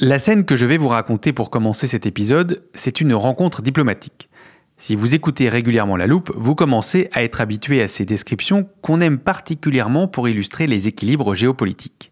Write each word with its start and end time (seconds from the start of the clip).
La 0.00 0.18
scène 0.18 0.44
que 0.44 0.56
je 0.56 0.66
vais 0.66 0.76
vous 0.76 0.88
raconter 0.88 1.32
pour 1.32 1.50
commencer 1.50 1.86
cet 1.86 2.04
épisode, 2.04 2.64
c'est 2.74 3.00
une 3.00 3.14
rencontre 3.14 3.62
diplomatique. 3.62 4.28
Si 4.76 4.96
vous 4.96 5.14
écoutez 5.14 5.48
régulièrement 5.48 5.96
la 5.96 6.08
loupe, 6.08 6.32
vous 6.34 6.56
commencez 6.56 7.08
à 7.12 7.22
être 7.22 7.40
habitué 7.40 7.80
à 7.80 7.86
ces 7.86 8.04
descriptions 8.04 8.68
qu'on 8.82 9.00
aime 9.00 9.18
particulièrement 9.18 10.08
pour 10.08 10.28
illustrer 10.28 10.66
les 10.66 10.88
équilibres 10.88 11.36
géopolitiques. 11.36 12.10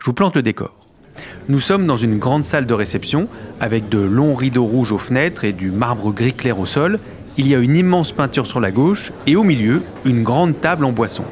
Je 0.00 0.06
vous 0.06 0.12
plante 0.12 0.34
le 0.34 0.42
décor. 0.42 0.88
Nous 1.48 1.60
sommes 1.60 1.86
dans 1.86 1.96
une 1.96 2.18
grande 2.18 2.42
salle 2.42 2.66
de 2.66 2.74
réception 2.74 3.28
avec 3.60 3.88
de 3.88 4.00
longs 4.00 4.34
rideaux 4.34 4.64
rouges 4.64 4.90
aux 4.90 4.98
fenêtres 4.98 5.44
et 5.44 5.52
du 5.52 5.70
marbre 5.70 6.12
gris 6.12 6.32
clair 6.32 6.58
au 6.58 6.66
sol. 6.66 6.98
Il 7.36 7.46
y 7.46 7.54
a 7.54 7.60
une 7.60 7.76
immense 7.76 8.10
peinture 8.10 8.48
sur 8.48 8.58
la 8.58 8.72
gauche 8.72 9.12
et 9.28 9.36
au 9.36 9.44
milieu, 9.44 9.82
une 10.04 10.24
grande 10.24 10.60
table 10.60 10.84
en 10.84 10.90
boisson. 10.90 11.24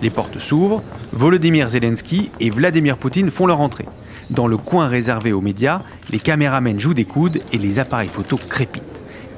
Les 0.00 0.08
portes 0.08 0.38
s'ouvrent, 0.38 0.82
Volodymyr 1.12 1.68
Zelensky 1.68 2.30
et 2.40 2.48
Vladimir 2.48 2.96
Poutine 2.96 3.30
font 3.30 3.46
leur 3.46 3.60
entrée. 3.60 3.86
Dans 4.30 4.46
le 4.46 4.56
coin 4.56 4.88
réservé 4.88 5.32
aux 5.32 5.40
médias, 5.40 5.82
les 6.10 6.18
caméramens 6.18 6.78
jouent 6.78 6.94
des 6.94 7.04
coudes 7.04 7.40
et 7.52 7.58
les 7.58 7.78
appareils 7.78 8.08
photos 8.08 8.40
crépitent. 8.48 8.82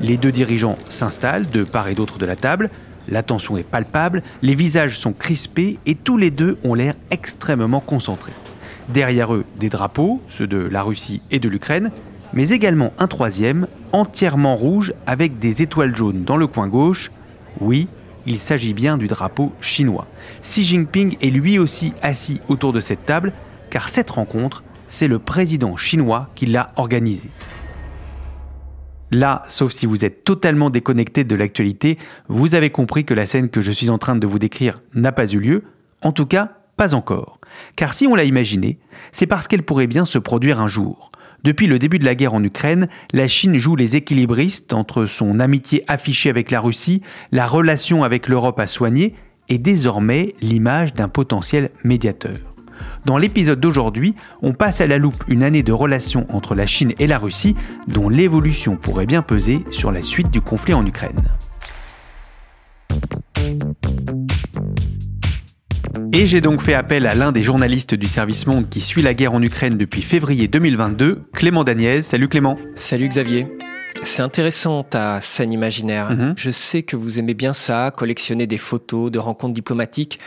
Les 0.00 0.16
deux 0.16 0.32
dirigeants 0.32 0.76
s'installent 0.88 1.48
de 1.48 1.64
part 1.64 1.88
et 1.88 1.94
d'autre 1.94 2.18
de 2.18 2.26
la 2.26 2.36
table. 2.36 2.70
La 3.08 3.22
tension 3.22 3.56
est 3.56 3.62
palpable, 3.62 4.22
les 4.42 4.54
visages 4.54 4.98
sont 4.98 5.12
crispés 5.12 5.78
et 5.86 5.94
tous 5.94 6.16
les 6.16 6.30
deux 6.30 6.58
ont 6.64 6.74
l'air 6.74 6.94
extrêmement 7.10 7.80
concentrés. 7.80 8.32
Derrière 8.88 9.34
eux, 9.34 9.44
des 9.58 9.68
drapeaux, 9.68 10.20
ceux 10.28 10.46
de 10.46 10.58
la 10.58 10.82
Russie 10.82 11.22
et 11.30 11.40
de 11.40 11.48
l'Ukraine, 11.48 11.90
mais 12.32 12.50
également 12.50 12.92
un 12.98 13.08
troisième, 13.08 13.66
entièrement 13.92 14.56
rouge 14.56 14.92
avec 15.06 15.38
des 15.38 15.62
étoiles 15.62 15.96
jaunes 15.96 16.24
dans 16.24 16.36
le 16.36 16.46
coin 16.46 16.68
gauche. 16.68 17.10
Oui, 17.60 17.88
il 18.26 18.38
s'agit 18.38 18.74
bien 18.74 18.98
du 18.98 19.06
drapeau 19.06 19.52
chinois. 19.60 20.06
Xi 20.42 20.64
Jinping 20.64 21.16
est 21.20 21.30
lui 21.30 21.58
aussi 21.58 21.94
assis 22.02 22.40
autour 22.48 22.72
de 22.72 22.80
cette 22.80 23.06
table, 23.06 23.32
car 23.70 23.88
cette 23.88 24.10
rencontre, 24.10 24.62
c'est 24.88 25.08
le 25.08 25.18
président 25.18 25.76
chinois 25.76 26.30
qui 26.34 26.46
l'a 26.46 26.72
organisée. 26.76 27.30
Là, 29.10 29.44
sauf 29.48 29.72
si 29.72 29.86
vous 29.86 30.04
êtes 30.04 30.24
totalement 30.24 30.68
déconnecté 30.68 31.24
de 31.24 31.36
l'actualité, 31.36 31.96
vous 32.28 32.54
avez 32.54 32.70
compris 32.70 33.04
que 33.04 33.14
la 33.14 33.26
scène 33.26 33.48
que 33.48 33.60
je 33.60 33.70
suis 33.70 33.90
en 33.90 33.98
train 33.98 34.16
de 34.16 34.26
vous 34.26 34.38
décrire 34.38 34.82
n'a 34.94 35.12
pas 35.12 35.26
eu 35.26 35.38
lieu, 35.38 35.64
en 36.02 36.12
tout 36.12 36.26
cas 36.26 36.52
pas 36.76 36.94
encore. 36.94 37.40
Car 37.76 37.94
si 37.94 38.06
on 38.06 38.14
l'a 38.14 38.24
imaginée, 38.24 38.78
c'est 39.12 39.26
parce 39.26 39.48
qu'elle 39.48 39.62
pourrait 39.62 39.86
bien 39.86 40.04
se 40.04 40.18
produire 40.18 40.60
un 40.60 40.68
jour. 40.68 41.10
Depuis 41.44 41.68
le 41.68 41.78
début 41.78 41.98
de 41.98 42.04
la 42.04 42.14
guerre 42.14 42.34
en 42.34 42.42
Ukraine, 42.42 42.88
la 43.12 43.28
Chine 43.28 43.56
joue 43.56 43.76
les 43.76 43.96
équilibristes 43.96 44.72
entre 44.72 45.06
son 45.06 45.38
amitié 45.38 45.84
affichée 45.86 46.28
avec 46.28 46.50
la 46.50 46.60
Russie, 46.60 47.02
la 47.30 47.46
relation 47.46 48.02
avec 48.02 48.28
l'Europe 48.28 48.58
à 48.58 48.66
soigner 48.66 49.14
et 49.48 49.58
désormais 49.58 50.34
l'image 50.40 50.92
d'un 50.92 51.08
potentiel 51.08 51.70
médiateur. 51.84 52.55
Dans 53.04 53.18
l'épisode 53.18 53.60
d'aujourd'hui, 53.60 54.14
on 54.42 54.52
passe 54.52 54.80
à 54.80 54.86
la 54.86 54.98
loupe 54.98 55.24
une 55.28 55.42
année 55.42 55.62
de 55.62 55.72
relations 55.72 56.26
entre 56.30 56.54
la 56.54 56.66
Chine 56.66 56.92
et 56.98 57.06
la 57.06 57.18
Russie 57.18 57.56
dont 57.88 58.08
l'évolution 58.08 58.76
pourrait 58.76 59.06
bien 59.06 59.22
peser 59.22 59.64
sur 59.70 59.92
la 59.92 60.02
suite 60.02 60.30
du 60.30 60.40
conflit 60.40 60.74
en 60.74 60.84
Ukraine. 60.84 61.22
Et 66.12 66.26
j'ai 66.26 66.40
donc 66.40 66.62
fait 66.62 66.74
appel 66.74 67.06
à 67.06 67.14
l'un 67.14 67.32
des 67.32 67.42
journalistes 67.42 67.94
du 67.94 68.06
service 68.06 68.46
Monde 68.46 68.68
qui 68.68 68.80
suit 68.80 69.02
la 69.02 69.14
guerre 69.14 69.34
en 69.34 69.42
Ukraine 69.42 69.76
depuis 69.76 70.02
février 70.02 70.48
2022, 70.48 71.24
Clément 71.32 71.64
Daniez. 71.64 72.00
Salut 72.02 72.28
Clément. 72.28 72.58
Salut 72.74 73.08
Xavier. 73.08 73.46
C'est 74.02 74.22
intéressant 74.22 74.82
ta 74.82 75.20
scène 75.20 75.52
imaginaire. 75.52 76.10
Mhm. 76.10 76.34
Je 76.36 76.50
sais 76.50 76.82
que 76.82 76.96
vous 76.96 77.18
aimez 77.18 77.34
bien 77.34 77.52
ça, 77.52 77.90
collectionner 77.94 78.46
des 78.46 78.58
photos 78.58 79.10
de 79.10 79.18
rencontres 79.18 79.54
diplomatiques. 79.54 80.18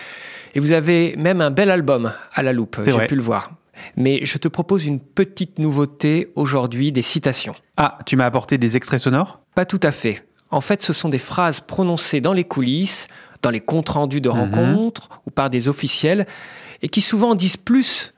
Et 0.56 0.60
vous 0.60 0.72
avez 0.72 1.16
même 1.18 1.42
un 1.42 1.52
bel 1.52 1.70
album 1.70 2.12
à 2.34 2.44
la 2.44 2.54
loupe, 2.54 2.80
j'ai 2.86 3.08
pu 3.08 3.16
le 3.16 3.22
voir. 3.22 3.52
Mais 3.96 4.20
je 4.24 4.38
te 4.38 4.48
propose 4.48 4.86
une 4.86 5.00
petite 5.00 5.60
nouveauté 5.60 6.32
aujourd'hui, 6.36 6.92
des 6.92 7.02
citations. 7.02 7.56
Ah, 7.78 8.00
tu 8.06 8.16
m'as 8.16 8.26
apporté 8.26 8.58
des 8.58 8.76
extraits 8.76 9.00
sonores? 9.00 9.40
Pas 9.56 9.66
tout 9.66 9.80
à 9.84 9.92
fait. 9.92 10.26
En 10.52 10.62
fait, 10.62 10.82
ce 10.82 10.94
sont 10.94 11.10
des 11.10 11.20
phrases 11.20 11.60
prononcées 11.60 12.22
dans 12.22 12.34
les 12.34 12.44
coulisses, 12.44 13.08
dans 13.42 13.52
les 13.52 13.62
comptes 13.62 13.90
rendus 13.90 14.22
de 14.22 14.30
rencontres 14.30 15.10
ou 15.26 15.32
par 15.32 15.50
des 15.50 15.68
officiels, 15.68 16.28
et 16.82 16.90
qui 16.90 17.02
souvent 17.02 17.36
disent 17.36 17.58
plus 17.58 18.14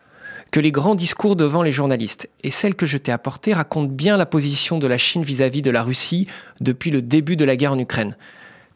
que 0.50 0.60
les 0.60 0.72
grands 0.72 0.96
discours 0.96 1.36
devant 1.36 1.64
les 1.64 1.72
journalistes. 1.72 2.30
Et 2.44 2.52
celle 2.52 2.76
que 2.76 2.86
je 2.86 2.98
t'ai 2.98 3.12
apportée 3.12 3.54
raconte 3.54 3.92
bien 3.92 4.18
la 4.18 4.26
position 4.26 4.80
de 4.80 4.88
la 4.88 4.98
Chine 4.98 5.24
vis-à-vis 5.24 5.62
de 5.62 5.72
la 5.72 5.84
Russie 5.84 6.28
depuis 6.60 6.92
le 6.92 7.02
début 7.02 7.36
de 7.36 7.46
la 7.46 7.56
guerre 7.56 7.74
en 7.74 7.80
Ukraine. 7.80 8.16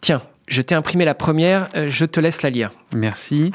Tiens, 0.02 0.22
je 0.48 0.62
t'ai 0.62 0.76
imprimé 0.76 1.06
la 1.06 1.16
première, 1.16 1.70
euh, 1.76 1.88
je 1.90 2.06
te 2.06 2.20
laisse 2.20 2.42
la 2.42 2.50
lire. 2.50 2.72
Merci. 2.96 3.52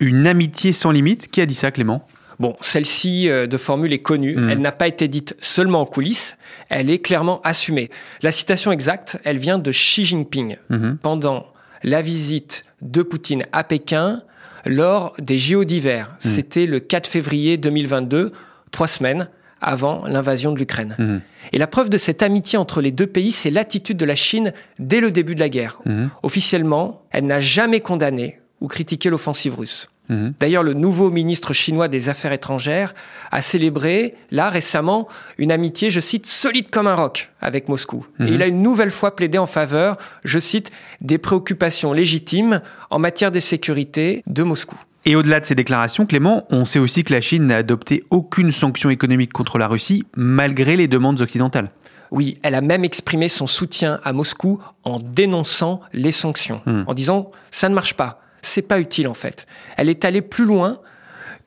Une 0.00 0.26
amitié 0.26 0.72
sans 0.72 0.90
limite 0.90 1.28
Qui 1.30 1.40
a 1.40 1.46
dit 1.46 1.54
ça 1.54 1.70
Clément? 1.70 2.06
Bon, 2.38 2.56
celle-ci 2.60 3.28
euh, 3.28 3.46
de 3.48 3.56
formule 3.56 3.92
est 3.92 3.98
connue. 3.98 4.36
Mm. 4.36 4.50
Elle 4.50 4.60
n'a 4.60 4.70
pas 4.72 4.86
été 4.86 5.08
dite 5.08 5.34
seulement 5.40 5.80
en 5.80 5.86
coulisses. 5.86 6.36
Elle 6.68 6.88
est 6.88 7.00
clairement 7.00 7.40
assumée. 7.42 7.90
La 8.22 8.30
citation 8.30 8.70
exacte, 8.70 9.18
elle 9.24 9.38
vient 9.38 9.58
de 9.58 9.72
Xi 9.72 10.04
Jinping 10.04 10.56
Mhm. 10.70 10.98
pendant 11.02 11.46
la 11.82 12.00
visite 12.02 12.64
de 12.80 13.02
Poutine 13.02 13.44
à 13.52 13.64
Pékin 13.64 14.22
lors 14.66 15.14
des 15.18 15.38
JO 15.38 15.64
d'hiver. 15.64 16.14
C'était 16.20 16.66
le 16.66 16.78
4 16.78 17.06
février 17.08 17.56
2022, 17.56 18.32
trois 18.70 18.86
semaines 18.88 19.28
avant 19.60 20.06
l'invasion 20.06 20.52
de 20.52 20.58
l'Ukraine. 20.58 20.94
Mhm. 20.98 21.20
Et 21.52 21.58
la 21.58 21.66
preuve 21.66 21.90
de 21.90 21.98
cette 21.98 22.22
amitié 22.22 22.58
entre 22.58 22.80
les 22.80 22.90
deux 22.90 23.06
pays, 23.06 23.32
c'est 23.32 23.50
l'attitude 23.50 23.96
de 23.96 24.04
la 24.04 24.14
Chine 24.14 24.52
dès 24.78 25.00
le 25.00 25.10
début 25.10 25.34
de 25.34 25.40
la 25.40 25.48
guerre. 25.48 25.78
Mhm. 25.84 26.10
Officiellement, 26.22 27.02
elle 27.10 27.26
n'a 27.26 27.40
jamais 27.40 27.80
condamné 27.80 28.40
ou 28.60 28.68
critiqué 28.68 29.10
l'offensive 29.10 29.56
russe. 29.56 29.88
Mhm. 30.08 30.34
D'ailleurs, 30.40 30.62
le 30.62 30.72
nouveau 30.72 31.10
ministre 31.10 31.52
chinois 31.52 31.88
des 31.88 32.08
Affaires 32.08 32.32
étrangères 32.32 32.94
a 33.30 33.42
célébré, 33.42 34.14
là, 34.30 34.48
récemment, 34.48 35.06
une 35.36 35.52
amitié, 35.52 35.90
je 35.90 36.00
cite, 36.00 36.26
solide 36.26 36.70
comme 36.70 36.86
un 36.86 36.94
roc 36.94 37.30
avec 37.40 37.68
Moscou. 37.68 38.06
Et 38.20 38.30
il 38.30 38.42
a 38.42 38.46
une 38.46 38.62
nouvelle 38.62 38.90
fois 38.90 39.14
plaidé 39.14 39.38
en 39.38 39.46
faveur, 39.46 39.98
je 40.24 40.38
cite, 40.38 40.70
des 41.00 41.18
préoccupations 41.18 41.92
légitimes 41.92 42.62
en 42.90 42.98
matière 42.98 43.30
de 43.30 43.40
sécurité 43.40 44.22
de 44.26 44.42
Moscou. 44.42 44.78
Et 45.08 45.16
au-delà 45.16 45.40
de 45.40 45.46
ces 45.46 45.54
déclarations, 45.54 46.04
Clément, 46.04 46.46
on 46.50 46.66
sait 46.66 46.78
aussi 46.78 47.02
que 47.02 47.14
la 47.14 47.22
Chine 47.22 47.46
n'a 47.46 47.56
adopté 47.56 48.04
aucune 48.10 48.52
sanction 48.52 48.90
économique 48.90 49.32
contre 49.32 49.56
la 49.56 49.66
Russie, 49.66 50.04
malgré 50.14 50.76
les 50.76 50.86
demandes 50.86 51.22
occidentales. 51.22 51.70
Oui, 52.10 52.36
elle 52.42 52.54
a 52.54 52.60
même 52.60 52.84
exprimé 52.84 53.30
son 53.30 53.46
soutien 53.46 54.00
à 54.04 54.12
Moscou 54.12 54.60
en 54.84 54.98
dénonçant 54.98 55.80
les 55.94 56.12
sanctions, 56.12 56.60
en 56.86 56.92
disant 56.92 57.30
ça 57.50 57.70
ne 57.70 57.74
marche 57.74 57.94
pas, 57.94 58.20
c'est 58.42 58.60
pas 58.60 58.80
utile 58.80 59.08
en 59.08 59.14
fait. 59.14 59.46
Elle 59.78 59.88
est 59.88 60.04
allée 60.04 60.20
plus 60.20 60.44
loin 60.44 60.78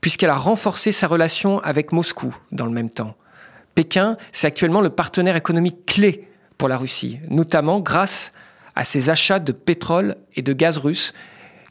puisqu'elle 0.02 0.32
a 0.32 0.36
renforcé 0.36 0.92
sa 0.92 1.06
relation 1.06 1.60
avec 1.60 1.92
Moscou 1.92 2.36
dans 2.52 2.66
le 2.66 2.72
même 2.72 2.90
temps. 2.90 3.16
Pékin, 3.76 4.18
c'est 4.32 4.48
actuellement 4.48 4.82
le 4.82 4.90
partenaire 4.90 5.36
économique 5.36 5.86
clé 5.86 6.28
pour 6.58 6.68
la 6.68 6.80
Russie, 6.80 7.20
notamment 7.30 7.80
grâce 7.80 8.34
à 8.76 8.86
ses 8.86 9.12
achats 9.12 9.40
de 9.40 9.52
pétrole 9.52 10.16
et 10.36 10.42
de 10.42 10.54
gaz 10.54 10.80
russe 10.80 11.14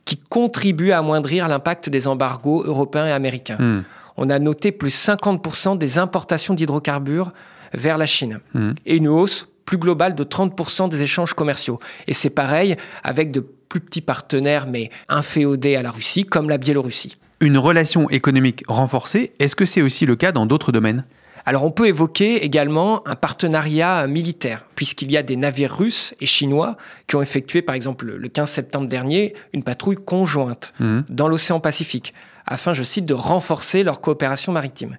qui 0.05 0.17
contribuent 0.17 0.93
à 0.93 0.99
amoindrir 0.99 1.49
l'impact 1.49 1.89
des 1.89 2.07
embargos 2.07 2.63
européens 2.65 3.07
et 3.07 3.13
américains. 3.13 3.57
Hmm. 3.59 3.83
On 4.17 4.29
a 4.31 4.39
noté 4.39 4.73
plus 4.73 4.95
50% 4.95 5.79
des 5.79 5.99
importations 5.99 6.55
d'hydrocarbures 6.55 7.33
vers 7.73 7.99
la 7.99 8.07
Chine 8.07 8.41
Hmm. 8.55 8.73
et 8.87 8.97
une 8.97 9.09
hausse 9.09 9.47
plus 9.65 9.79
globale 9.79 10.15
de 10.17 10.25
30% 10.25 10.89
des 10.89 11.03
échanges 11.03 11.33
commerciaux. 11.35 11.79
Et 12.09 12.15
c'est 12.15 12.31
pareil 12.31 12.77
avec 13.05 13.31
de 13.31 13.41
plus 13.69 13.81
petits 13.81 14.01
partenaires 14.01 14.67
mais 14.67 14.91
inféodés 15.09 15.77
à 15.77 15.83
la 15.83 15.93
Russie 15.93 16.25
comme 16.25 16.49
la 16.49 16.59
Biélorussie. 16.59 17.17
Une 17.41 17.57
relation 17.57 18.11
économique 18.11 18.65
renforcée, 18.69 19.33
est-ce 19.39 19.55
que 19.57 19.65
c'est 19.65 19.81
aussi 19.81 20.07
le 20.07 20.17
cas 20.17 20.33
dans 20.33 20.45
d'autres 20.45 20.73
domaines? 20.73 21.05
Alors 21.51 21.65
on 21.65 21.73
peut 21.73 21.89
évoquer 21.89 22.45
également 22.45 23.03
un 23.09 23.17
partenariat 23.17 24.07
militaire, 24.07 24.67
puisqu'il 24.77 25.11
y 25.11 25.17
a 25.17 25.25
des 25.25 25.35
navires 25.35 25.77
russes 25.77 26.15
et 26.21 26.27
chinois 26.27 26.77
qui 27.09 27.17
ont 27.17 27.23
effectué, 27.23 27.61
par 27.61 27.75
exemple, 27.75 28.07
le 28.07 28.29
15 28.29 28.49
septembre 28.49 28.87
dernier, 28.87 29.35
une 29.53 29.65
patrouille 29.65 29.97
conjointe 29.97 30.73
Mhm. 30.79 31.07
dans 31.09 31.27
l'océan 31.27 31.59
Pacifique, 31.59 32.15
afin, 32.47 32.73
je 32.73 32.85
cite, 32.85 33.05
de 33.05 33.15
renforcer 33.15 33.83
leur 33.83 34.01
coopération 34.01 34.53
maritime. 34.53 34.97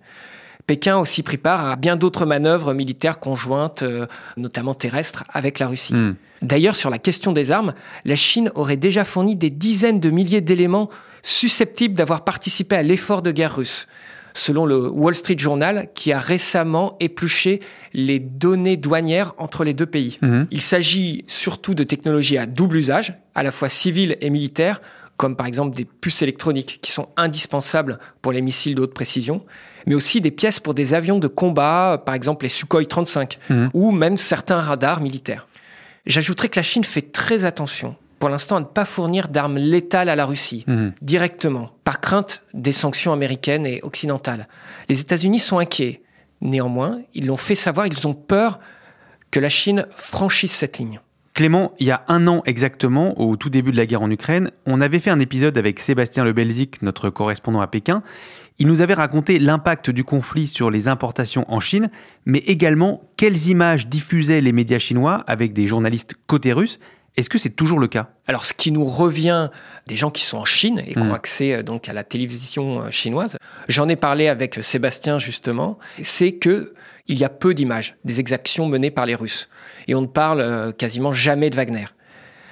Pékin 0.67 0.97
a 0.97 0.99
aussi 0.99 1.23
pris 1.23 1.37
part 1.37 1.65
à 1.69 1.77
bien 1.77 1.95
d'autres 1.95 2.25
manœuvres 2.25 2.73
militaires 2.73 3.21
conjointes, 3.21 3.83
euh, 3.83 4.05
notamment 4.35 4.73
terrestres, 4.73 5.23
avec 5.29 5.57
la 5.57 5.67
Russie. 5.67 5.93
Mhm. 5.93 6.15
D'ailleurs, 6.41 6.75
sur 6.75 6.89
la 6.89 6.97
question 6.97 7.31
des 7.31 7.51
armes, 7.51 7.73
la 8.03 8.17
Chine 8.17 8.51
aurait 8.55 8.75
déjà 8.75 9.05
fourni 9.05 9.37
des 9.37 9.51
dizaines 9.51 10.01
de 10.01 10.09
milliers 10.09 10.41
d'éléments 10.41 10.89
susceptibles 11.23 11.93
d'avoir 11.93 12.25
participé 12.25 12.75
à 12.75 12.83
l'effort 12.83 13.21
de 13.21 13.31
guerre 13.31 13.55
russe, 13.55 13.87
selon 14.33 14.65
le 14.65 14.89
Wall 14.89 15.15
Street 15.15 15.35
Journal, 15.37 15.87
qui 15.93 16.11
a 16.11 16.19
récemment 16.19 16.95
épluché 16.99 17.59
les 17.93 18.19
données 18.19 18.77
douanières 18.77 19.33
entre 19.37 19.63
les 19.63 19.73
deux 19.73 19.85
pays. 19.85 20.17
Mhm. 20.21 20.47
Il 20.51 20.61
s'agit 20.61 21.23
surtout 21.27 21.73
de 21.73 21.83
technologies 21.83 22.37
à 22.37 22.45
double 22.45 22.77
usage, 22.77 23.13
à 23.35 23.43
la 23.43 23.51
fois 23.51 23.69
civil 23.69 24.17
et 24.21 24.29
militaire, 24.29 24.81
comme 25.17 25.35
par 25.35 25.45
exemple 25.45 25.75
des 25.75 25.85
puces 25.85 26.21
électroniques 26.21 26.79
qui 26.81 26.91
sont 26.91 27.09
indispensables 27.17 27.99
pour 28.21 28.31
les 28.31 28.41
missiles 28.41 28.75
de 28.75 28.81
haute 28.81 28.93
précision, 28.93 29.43
mais 29.85 29.95
aussi 29.95 30.21
des 30.21 30.31
pièces 30.31 30.59
pour 30.59 30.73
des 30.73 30.93
avions 30.93 31.19
de 31.19 31.27
combat, 31.27 32.01
par 32.05 32.15
exemple 32.15 32.45
les 32.45 32.49
Sukhoi 32.49 32.85
35, 32.85 33.37
Mhm. 33.49 33.69
ou 33.73 33.91
même 33.91 34.17
certains 34.17 34.59
radars 34.59 35.01
militaires. 35.01 35.47
J'ajouterais 36.07 36.49
que 36.49 36.57
la 36.59 36.63
Chine 36.63 36.83
fait 36.83 37.11
très 37.11 37.45
attention 37.45 37.95
pour 38.21 38.29
l'instant 38.29 38.55
à 38.55 38.59
ne 38.61 38.65
pas 38.65 38.85
fournir 38.85 39.27
d'armes 39.27 39.57
létales 39.57 40.07
à 40.07 40.15
la 40.15 40.25
Russie, 40.25 40.63
Mhm. 40.67 40.93
directement, 41.01 41.71
par 41.83 41.99
crainte 41.99 42.43
des 42.53 42.71
sanctions 42.71 43.11
américaines 43.11 43.65
et 43.65 43.81
occidentales. 43.83 44.47
Les 44.87 45.01
États-Unis 45.01 45.39
sont 45.39 45.57
inquiets. 45.59 46.01
Néanmoins, 46.39 46.99
ils 47.13 47.25
l'ont 47.25 47.35
fait 47.37 47.55
savoir, 47.55 47.87
ils 47.87 48.07
ont 48.07 48.13
peur 48.13 48.59
que 49.31 49.39
la 49.39 49.49
Chine 49.49 49.85
franchisse 49.89 50.53
cette 50.53 50.77
ligne. 50.77 51.01
Clément, 51.33 51.73
il 51.79 51.87
y 51.87 51.91
a 51.91 52.03
un 52.09 52.27
an 52.27 52.41
exactement, 52.45 53.19
au 53.19 53.37
tout 53.37 53.49
début 53.49 53.71
de 53.71 53.77
la 53.77 53.85
guerre 53.85 54.01
en 54.01 54.11
Ukraine, 54.11 54.51
on 54.65 54.81
avait 54.81 54.99
fait 54.99 55.09
un 55.11 55.19
épisode 55.19 55.57
avec 55.57 55.79
Sébastien 55.79 56.23
Lebelzik, 56.25 56.81
notre 56.81 57.09
correspondant 57.09 57.61
à 57.61 57.67
Pékin. 57.67 58.03
Il 58.59 58.67
nous 58.67 58.81
avait 58.81 58.93
raconté 58.93 59.39
l'impact 59.39 59.89
du 59.89 60.03
conflit 60.03 60.45
sur 60.45 60.69
les 60.69 60.87
importations 60.89 61.45
en 61.47 61.59
Chine, 61.59 61.89
mais 62.25 62.39
également 62.39 63.01
quelles 63.17 63.47
images 63.47 63.87
diffusaient 63.87 64.41
les 64.41 64.51
médias 64.51 64.77
chinois 64.77 65.23
avec 65.25 65.53
des 65.53 65.65
journalistes 65.67 66.13
côté 66.27 66.51
russe. 66.53 66.79
Est-ce 67.17 67.29
que 67.29 67.37
c'est 67.37 67.49
toujours 67.49 67.79
le 67.79 67.87
cas? 67.87 68.09
Alors, 68.27 68.45
ce 68.45 68.53
qui 68.53 68.71
nous 68.71 68.85
revient 68.85 69.49
des 69.87 69.95
gens 69.97 70.11
qui 70.11 70.23
sont 70.23 70.37
en 70.37 70.45
Chine 70.45 70.81
et 70.87 70.93
qui 70.93 70.97
ont 70.99 71.05
Mhm. 71.05 71.11
accès 71.13 71.53
euh, 71.53 71.63
donc 71.63 71.89
à 71.89 71.93
la 71.93 72.03
télévision 72.03 72.83
euh, 72.83 72.89
chinoise, 72.91 73.37
j'en 73.67 73.89
ai 73.89 73.95
parlé 73.97 74.27
avec 74.29 74.55
Sébastien 74.61 75.19
justement, 75.19 75.77
c'est 76.01 76.31
que 76.33 76.73
il 77.07 77.17
y 77.17 77.25
a 77.25 77.29
peu 77.29 77.53
d'images 77.53 77.95
des 78.05 78.19
exactions 78.21 78.65
menées 78.67 78.91
par 78.91 79.05
les 79.05 79.15
Russes 79.15 79.49
et 79.87 79.95
on 79.95 80.01
ne 80.01 80.07
parle 80.07 80.39
euh, 80.39 80.71
quasiment 80.71 81.11
jamais 81.11 81.49
de 81.49 81.55
Wagner. 81.57 81.85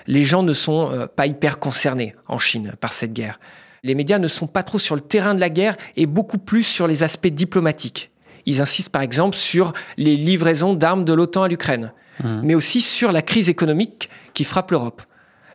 Les 0.08 0.24
gens 0.24 0.44
ne 0.44 0.54
sont 0.54 1.08
pas 1.16 1.28
hyper 1.28 1.60
concernés 1.60 2.16
en 2.28 2.40
Chine 2.40 2.74
par 2.82 2.94
cette 2.94 3.14
guerre. 3.14 3.40
Les 3.84 3.94
médias 3.94 4.18
ne 4.18 4.28
sont 4.28 4.48
pas 4.48 4.64
trop 4.64 4.80
sur 4.80 4.96
le 4.96 5.02
terrain 5.02 5.36
de 5.36 5.40
la 5.40 5.50
guerre 5.50 5.78
et 5.98 6.08
beaucoup 6.08 6.40
plus 6.40 6.64
sur 6.64 6.88
les 6.88 7.04
aspects 7.04 7.28
diplomatiques. 7.28 8.10
Ils 8.48 8.60
insistent 8.60 8.92
par 8.92 9.04
exemple 9.04 9.38
sur 9.38 9.72
les 9.98 10.16
livraisons 10.16 10.74
d'armes 10.74 11.06
de 11.06 11.14
l'OTAN 11.14 11.44
à 11.44 11.48
l'Ukraine, 11.48 11.94
mais 12.24 12.56
aussi 12.56 12.82
sur 12.82 13.12
la 13.12 13.22
crise 13.22 13.50
économique 13.50 14.10
qui 14.40 14.46
frappe 14.46 14.72
l'Europe. 14.72 15.02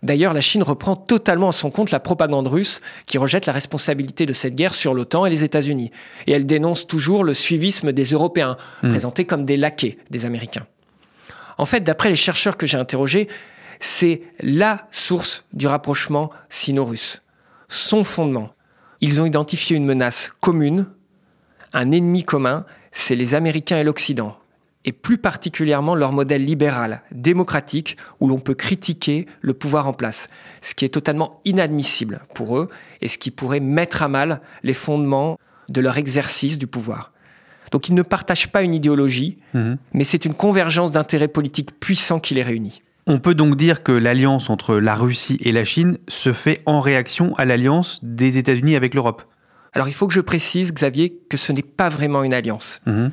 D'ailleurs, 0.03 0.35
la 0.35 0.43
Chine 0.43 0.63
reprend 0.63 0.95
totalement 0.95 1.49
à 1.49 1.53
son 1.53 1.71
compte 1.71 1.91
la 1.91 2.01
propagande 2.01 2.49
russe 2.49 2.83
qui 3.07 3.17
rejette 3.17 3.47
la 3.47 3.55
responsabilité 3.55 4.27
de 4.27 4.35
cette 4.35 4.55
guerre 4.55 4.75
sur 4.75 4.93
l'OTAN 4.93 5.25
et 5.25 5.31
les 5.31 5.43
États-Unis. 5.43 5.91
Et 6.27 6.33
elle 6.33 6.45
dénonce 6.45 6.87
toujours 6.87 7.25
le 7.25 7.33
suivisme 7.33 7.93
des 7.93 8.05
Européens, 8.05 8.59
présentés 8.83 9.25
comme 9.25 9.47
des 9.47 9.57
laquais 9.57 9.97
des 10.11 10.27
Américains. 10.27 10.67
En 11.57 11.65
fait, 11.65 11.81
d'après 11.81 12.11
les 12.11 12.15
chercheurs 12.15 12.59
que 12.59 12.67
j'ai 12.67 12.77
interrogés, 12.77 13.27
c'est 13.81 14.21
la 14.41 14.87
source 14.91 15.47
du 15.55 15.67
rapprochement 15.67 16.29
sino-russe. 16.51 17.23
Son 17.69 18.05
fondement. 18.05 18.51
Ils 19.01 19.19
ont 19.23 19.25
identifié 19.25 19.79
une 19.79 19.87
menace 19.87 20.31
commune, 20.43 20.91
un 21.73 21.91
ennemi 21.91 22.23
commun, 22.23 22.67
c'est 22.93 23.15
les 23.15 23.33
Américains 23.33 23.79
et 23.79 23.85
l'Occident, 23.85 24.37
et 24.85 24.93
plus 24.93 25.19
particulièrement 25.19 25.95
leur 25.95 26.13
modèle 26.13 26.45
libéral, 26.45 27.03
démocratique, 27.13 27.97
où 28.21 28.29
l'on 28.29 28.39
peut 28.39 28.55
critiquer 28.55 29.27
le 29.41 29.55
pouvoir 29.55 29.87
en 29.87 29.93
place, 29.93 30.29
ce 30.61 30.75
qui 30.75 30.85
est 30.85 30.91
totalement 30.91 31.41
inadmissible 31.45 32.21
pour 32.35 32.59
eux 32.59 32.69
et 33.01 33.09
ce 33.09 33.19
qui 33.19 33.31
pourrait 33.31 33.61
mettre 33.61 34.03
à 34.03 34.09
mal 34.09 34.41
les 34.63 34.75
fondements 34.75 35.39
de 35.69 35.81
leur 35.81 35.97
exercice 35.97 36.59
du 36.59 36.67
pouvoir. 36.67 37.13
Donc 37.71 37.89
ils 37.89 37.95
ne 37.95 38.03
partagent 38.03 38.53
pas 38.53 38.63
une 38.63 38.75
idéologie, 38.75 39.39
mais 39.93 40.05
c'est 40.05 40.25
une 40.25 40.35
convergence 40.35 40.93
d'intérêts 40.93 41.29
politiques 41.29 41.79
puissants 41.81 42.21
qui 42.21 42.35
les 42.35 42.43
réunit. 42.43 42.83
On 43.07 43.19
peut 43.19 43.35
donc 43.35 43.57
dire 43.57 43.83
que 43.83 43.93
l'alliance 43.93 44.49
entre 44.49 44.77
la 44.77 44.95
Russie 44.95 45.39
et 45.41 45.53
la 45.53 45.65
Chine 45.65 45.99
se 46.09 46.33
fait 46.33 46.63
en 46.65 46.81
réaction 46.81 47.35
à 47.37 47.45
l'alliance 47.45 48.01
des 48.03 48.39
États-Unis 48.39 48.77
avec 48.77 48.95
l'Europe. 48.95 49.23
Alors 49.75 49.89
il 49.89 49.93
faut 49.93 50.07
que 50.07 50.15
je 50.15 50.21
précise, 50.21 50.73
Xavier, 50.73 51.19
que 51.29 51.37
ce 51.37 51.53
n'est 51.53 51.63
pas 51.63 51.89
vraiment 51.89 52.23
une 52.23 52.33
alliance. 52.33 52.81
Mhm. 52.87 53.11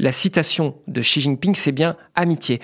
La 0.00 0.12
citation 0.12 0.76
de 0.86 1.02
Xi 1.02 1.20
Jinping, 1.20 1.54
c'est 1.54 1.72
bien 1.72 1.94
amitié. 2.14 2.62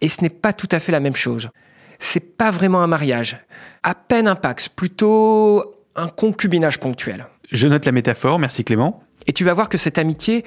Et 0.00 0.08
ce 0.08 0.22
n'est 0.22 0.30
pas 0.30 0.52
tout 0.52 0.68
à 0.70 0.78
fait 0.78 0.92
la 0.92 1.00
même 1.00 1.16
chose. 1.16 1.50
C'est 1.98 2.20
pas 2.20 2.52
vraiment 2.52 2.80
un 2.80 2.86
mariage. 2.86 3.38
À 3.82 3.96
peine 3.96 4.28
un 4.28 4.36
pax, 4.36 4.68
plutôt 4.68 5.74
un 5.96 6.06
concubinage 6.06 6.78
ponctuel. 6.78 7.26
Je 7.50 7.66
note 7.66 7.86
la 7.86 7.90
métaphore, 7.90 8.38
merci 8.38 8.62
Clément. 8.62 9.02
Et 9.26 9.32
tu 9.32 9.42
vas 9.42 9.52
voir 9.52 9.68
que 9.68 9.78
cette 9.78 9.98
amitié, 9.98 10.44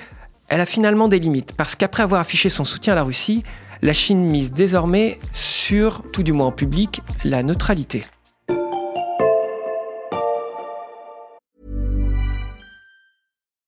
elle 0.47 0.61
a 0.61 0.65
finalement 0.65 1.09
des 1.09 1.19
limites. 1.19 1.51
Parce 1.57 1.75
qu'après 1.75 2.03
avoir 2.03 2.21
affiché 2.21 2.49
son 2.49 2.63
soutien 2.63 2.93
à 2.93 2.95
la 2.95 3.03
Russie, 3.03 3.43
la 3.81 3.91
Chine 3.91 4.23
mise 4.23 4.53
désormais 4.53 5.19
sur, 5.33 6.09
tout 6.13 6.23
du 6.23 6.31
moins 6.31 6.47
en 6.47 6.51
public, 6.53 7.01
la 7.25 7.43
neutralité. 7.43 8.05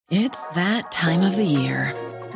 It's 0.09 0.41
that 0.55 0.89
time 0.89 1.23
of 1.23 1.35
the 1.35 1.45
year. 1.45 1.93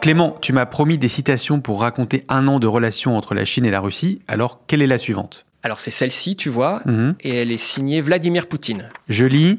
Clément, 0.00 0.36
tu 0.40 0.52
m'as 0.52 0.66
promis 0.66 0.96
des 0.96 1.08
citations 1.08 1.60
pour 1.60 1.80
raconter 1.80 2.24
un 2.28 2.46
an 2.46 2.60
de 2.60 2.66
relation 2.66 3.16
entre 3.16 3.34
la 3.34 3.44
Chine 3.44 3.64
et 3.66 3.70
la 3.70 3.80
Russie, 3.80 4.20
alors 4.28 4.60
quelle 4.66 4.80
est 4.80 4.86
la 4.86 4.98
suivante? 4.98 5.44
Alors 5.64 5.80
c'est 5.80 5.90
celle-ci, 5.90 6.36
tu 6.36 6.50
vois, 6.50 6.80
Mhm. 6.86 7.16
et 7.20 7.34
elle 7.34 7.50
est 7.50 7.56
signée 7.56 8.00
Vladimir 8.00 8.46
Poutine. 8.46 8.88
Je 9.08 9.24
lis 9.24 9.58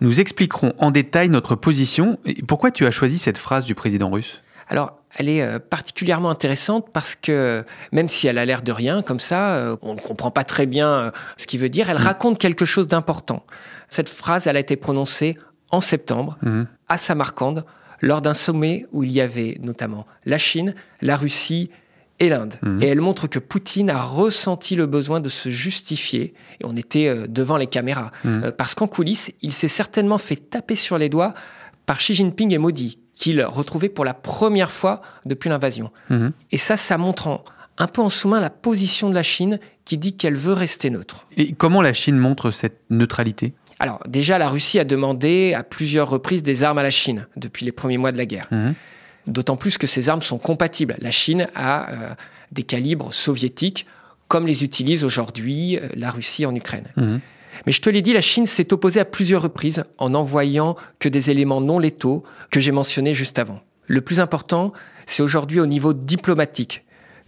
Nous 0.00 0.20
expliquerons 0.20 0.74
en 0.78 0.90
détail 0.90 1.28
notre 1.28 1.54
position. 1.54 2.18
Et 2.26 2.42
pourquoi 2.42 2.72
tu 2.72 2.84
as 2.84 2.90
choisi 2.90 3.16
cette 3.18 3.38
phrase 3.38 3.64
du 3.64 3.74
président 3.76 4.10
russe? 4.10 4.42
Alors, 4.68 4.98
elle 5.16 5.28
est 5.28 5.40
euh, 5.40 5.58
particulièrement 5.60 6.30
intéressante 6.30 6.88
parce 6.92 7.14
que 7.14 7.64
même 7.92 8.08
si 8.08 8.26
elle 8.26 8.36
a 8.38 8.44
l'air 8.44 8.62
de 8.62 8.72
rien 8.72 9.02
comme 9.02 9.20
ça, 9.20 9.54
euh, 9.54 9.76
on 9.82 9.94
ne 9.94 10.00
comprend 10.00 10.32
pas 10.32 10.42
très 10.44 10.66
bien 10.66 10.88
euh, 10.88 11.10
ce 11.36 11.46
qu'il 11.46 11.60
veut 11.60 11.68
dire, 11.68 11.88
elle 11.90 11.96
raconte 11.96 12.38
quelque 12.38 12.64
chose 12.64 12.88
d'important. 12.88 13.46
Cette 13.88 14.08
phrase, 14.08 14.46
elle 14.48 14.56
a 14.56 14.60
été 14.60 14.76
prononcée 14.76 15.38
en 15.70 15.80
septembre 15.80 16.36
Mhm. 16.42 16.66
à 16.88 16.98
Samarcande 16.98 17.64
lors 18.00 18.20
d'un 18.22 18.34
sommet 18.34 18.86
où 18.92 19.02
il 19.02 19.10
y 19.12 19.20
avait 19.20 19.58
notamment 19.62 20.06
la 20.24 20.38
Chine, 20.38 20.74
la 21.00 21.16
Russie 21.16 21.70
et 22.20 22.28
l'Inde. 22.28 22.54
Et 22.80 22.86
elle 22.86 23.00
montre 23.00 23.26
que 23.26 23.40
Poutine 23.40 23.90
a 23.90 24.00
ressenti 24.02 24.76
le 24.76 24.86
besoin 24.86 25.18
de 25.20 25.28
se 25.28 25.48
justifier, 25.50 26.32
et 26.60 26.64
on 26.64 26.76
était 26.76 27.08
euh, 27.08 27.26
devant 27.28 27.56
les 27.56 27.66
caméras, 27.66 28.12
Euh, 28.24 28.52
parce 28.52 28.74
qu'en 28.76 28.86
coulisses, 28.86 29.32
il 29.42 29.52
s'est 29.52 29.68
certainement 29.68 30.18
fait 30.18 30.36
taper 30.36 30.76
sur 30.76 30.96
les 30.96 31.08
doigts 31.08 31.34
par 31.86 31.98
Xi 31.98 32.14
Jinping 32.14 32.52
et 32.52 32.58
Modi, 32.58 32.98
qu'il 33.16 33.42
retrouvait 33.44 33.88
pour 33.88 34.04
la 34.04 34.14
première 34.14 34.70
fois 34.70 35.00
depuis 35.26 35.48
l'invasion. 35.48 35.90
Mhm. 36.10 36.32
Et 36.52 36.58
ça, 36.58 36.76
ça 36.76 36.98
montre 36.98 37.26
en- 37.26 37.44
un 37.78 37.88
peu 37.88 38.00
en 38.00 38.08
sous-main 38.08 38.40
la 38.40 38.50
position 38.50 39.10
de 39.10 39.14
la 39.14 39.24
Chine 39.24 39.58
qui 39.84 39.98
dit 39.98 40.16
qu'elle 40.16 40.36
veut 40.36 40.52
rester 40.52 40.90
neutre. 40.90 41.26
Et 41.36 41.52
comment 41.54 41.82
la 41.82 41.92
Chine 41.92 42.16
montre 42.16 42.52
cette 42.52 42.78
neutralité? 42.90 43.52
Alors 43.78 44.00
déjà, 44.06 44.38
la 44.38 44.48
Russie 44.48 44.78
a 44.78 44.84
demandé 44.84 45.54
à 45.54 45.62
plusieurs 45.62 46.08
reprises 46.08 46.42
des 46.42 46.62
armes 46.62 46.78
à 46.78 46.82
la 46.82 46.90
Chine 46.90 47.26
depuis 47.36 47.64
les 47.64 47.72
premiers 47.72 47.98
mois 47.98 48.12
de 48.12 48.18
la 48.18 48.26
guerre. 48.26 48.48
Mhm. 48.50 48.74
D'autant 49.26 49.56
plus 49.56 49.78
que 49.78 49.86
ces 49.86 50.08
armes 50.08 50.22
sont 50.22 50.38
compatibles. 50.38 50.96
La 51.00 51.10
Chine 51.10 51.48
a 51.54 51.90
euh, 51.90 51.94
des 52.52 52.62
calibres 52.62 53.12
soviétiques 53.12 53.86
comme 54.28 54.46
les 54.46 54.64
utilise 54.64 55.04
aujourd'hui 55.04 55.78
euh, 55.78 55.88
la 55.94 56.10
Russie 56.10 56.46
en 56.46 56.54
Ukraine. 56.54 56.88
Mhm. 56.96 57.20
Mais 57.66 57.72
je 57.72 57.80
te 57.80 57.88
l'ai 57.88 58.02
dit, 58.02 58.12
la 58.12 58.20
Chine 58.20 58.46
s'est 58.46 58.72
opposée 58.72 59.00
à 59.00 59.04
plusieurs 59.04 59.42
reprises 59.42 59.84
en 59.98 60.14
envoyant 60.14 60.76
que 60.98 61.08
des 61.08 61.30
éléments 61.30 61.60
non 61.60 61.78
létaux 61.78 62.24
que 62.50 62.60
j'ai 62.60 62.72
mentionnés 62.72 63.14
juste 63.14 63.38
avant. 63.38 63.60
Le 63.86 64.00
plus 64.00 64.20
important, 64.20 64.72
c'est 65.06 65.22
aujourd'hui 65.22 65.60
au 65.60 65.66
niveau 65.66 65.92
diplomatique 65.92 66.83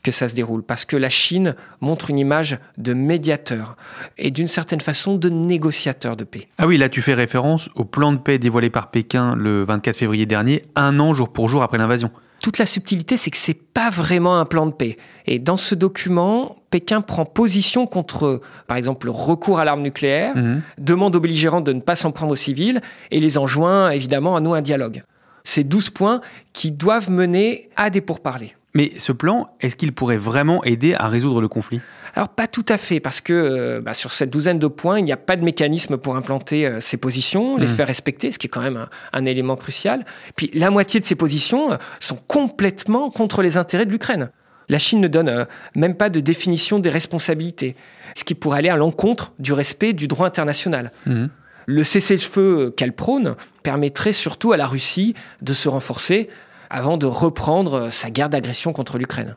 que 0.06 0.12
ça 0.12 0.28
se 0.28 0.34
déroule, 0.34 0.62
parce 0.62 0.84
que 0.84 0.96
la 0.96 1.10
Chine 1.10 1.54
montre 1.80 2.10
une 2.10 2.18
image 2.18 2.58
de 2.78 2.94
médiateur 2.94 3.76
et 4.18 4.30
d'une 4.30 4.46
certaine 4.46 4.80
façon 4.80 5.16
de 5.16 5.28
négociateur 5.28 6.16
de 6.16 6.24
paix. 6.24 6.48
Ah 6.58 6.66
oui, 6.66 6.76
là 6.78 6.88
tu 6.88 7.02
fais 7.02 7.14
référence 7.14 7.68
au 7.74 7.84
plan 7.84 8.12
de 8.12 8.18
paix 8.18 8.38
dévoilé 8.38 8.70
par 8.70 8.90
Pékin 8.90 9.34
le 9.34 9.64
24 9.64 9.96
février 9.96 10.24
dernier, 10.26 10.64
un 10.76 11.00
an 11.00 11.12
jour 11.12 11.28
pour 11.32 11.48
jour 11.48 11.62
après 11.62 11.78
l'invasion. 11.78 12.10
Toute 12.40 12.58
la 12.58 12.66
subtilité, 12.66 13.16
c'est 13.16 13.30
que 13.30 13.36
c'est 13.38 13.54
pas 13.54 13.90
vraiment 13.90 14.38
un 14.38 14.44
plan 14.44 14.66
de 14.66 14.70
paix. 14.72 14.98
Et 15.26 15.38
dans 15.40 15.56
ce 15.56 15.74
document, 15.74 16.56
Pékin 16.70 17.00
prend 17.00 17.24
position 17.24 17.86
contre, 17.86 18.40
par 18.68 18.76
exemple, 18.76 19.06
le 19.06 19.10
recours 19.12 19.58
à 19.58 19.64
l'arme 19.64 19.82
nucléaire, 19.82 20.36
Mhm. 20.36 20.60
demande 20.78 21.16
aux 21.16 21.20
belligérants 21.20 21.62
de 21.62 21.72
ne 21.72 21.80
pas 21.80 21.96
s'en 21.96 22.12
prendre 22.12 22.32
aux 22.32 22.36
civils 22.36 22.80
et 23.10 23.18
les 23.18 23.38
enjoint 23.38 23.90
évidemment 23.90 24.36
à 24.36 24.40
nouer 24.40 24.58
un 24.58 24.62
dialogue. 24.62 25.02
C'est 25.44 25.64
12 25.64 25.90
points 25.90 26.20
qui 26.52 26.70
doivent 26.70 27.10
mener 27.10 27.70
à 27.74 27.88
des 27.90 28.00
pourparlers. 28.02 28.54
Mais 28.76 28.92
ce 28.98 29.10
plan, 29.10 29.48
est-ce 29.62 29.74
qu'il 29.74 29.92
pourrait 29.92 30.18
vraiment 30.18 30.62
aider 30.62 30.92
à 30.94 31.08
résoudre 31.08 31.40
le 31.40 31.48
conflit? 31.48 31.80
Alors 32.14 32.28
pas 32.28 32.46
tout 32.46 32.64
à 32.68 32.76
fait, 32.76 33.00
parce 33.00 33.22
que 33.22 33.32
euh, 33.32 33.80
bah, 33.80 33.94
sur 33.94 34.12
cette 34.12 34.28
douzaine 34.30 34.58
de 34.58 34.66
points, 34.66 34.98
il 34.98 35.04
n'y 35.06 35.12
a 35.12 35.16
pas 35.16 35.36
de 35.36 35.42
mécanisme 35.44 35.96
pour 35.96 36.14
implanter 36.14 36.66
euh, 36.66 36.80
ces 36.82 36.98
positions, 36.98 37.56
les 37.56 37.66
Mhm. 37.66 37.72
faire 37.74 37.86
respecter, 37.86 38.30
ce 38.32 38.38
qui 38.38 38.48
est 38.48 38.50
quand 38.50 38.60
même 38.60 38.76
un, 38.76 38.88
un 39.14 39.24
élément 39.24 39.56
crucial. 39.56 40.04
Puis 40.36 40.50
la 40.52 40.68
moitié 40.70 41.00
de 41.00 41.06
ces 41.06 41.14
positions 41.14 41.72
euh, 41.72 41.76
sont 42.00 42.18
complètement 42.26 43.10
contre 43.10 43.40
les 43.42 43.56
intérêts 43.56 43.86
de 43.86 43.90
l'Ukraine. 43.92 44.30
La 44.68 44.78
Chine 44.78 45.00
ne 45.00 45.08
donne 45.08 45.28
euh, 45.30 45.44
même 45.74 45.94
pas 45.94 46.10
de 46.10 46.20
définition 46.20 46.78
des 46.78 46.90
responsabilités, 46.90 47.76
ce 48.14 48.24
qui 48.24 48.34
pourrait 48.34 48.58
aller 48.58 48.68
à 48.68 48.76
l'encontre 48.76 49.32
du 49.38 49.54
respect 49.54 49.94
du 49.94 50.06
droit 50.06 50.26
international. 50.26 50.92
Mhm. 51.06 51.30
Le 51.68 51.82
cessez-le-feu 51.82 52.72
qu'elle 52.76 52.92
prône 52.92 53.34
permettrait 53.64 54.12
surtout 54.12 54.52
à 54.52 54.56
la 54.56 54.66
Russie 54.68 55.14
de 55.42 55.52
se 55.52 55.68
renforcer 55.68 56.28
avant 56.70 56.96
de 56.96 57.06
reprendre 57.06 57.88
sa 57.90 58.10
guerre 58.10 58.28
d'agression 58.28 58.72
contre 58.72 58.98
l'Ukraine. 58.98 59.36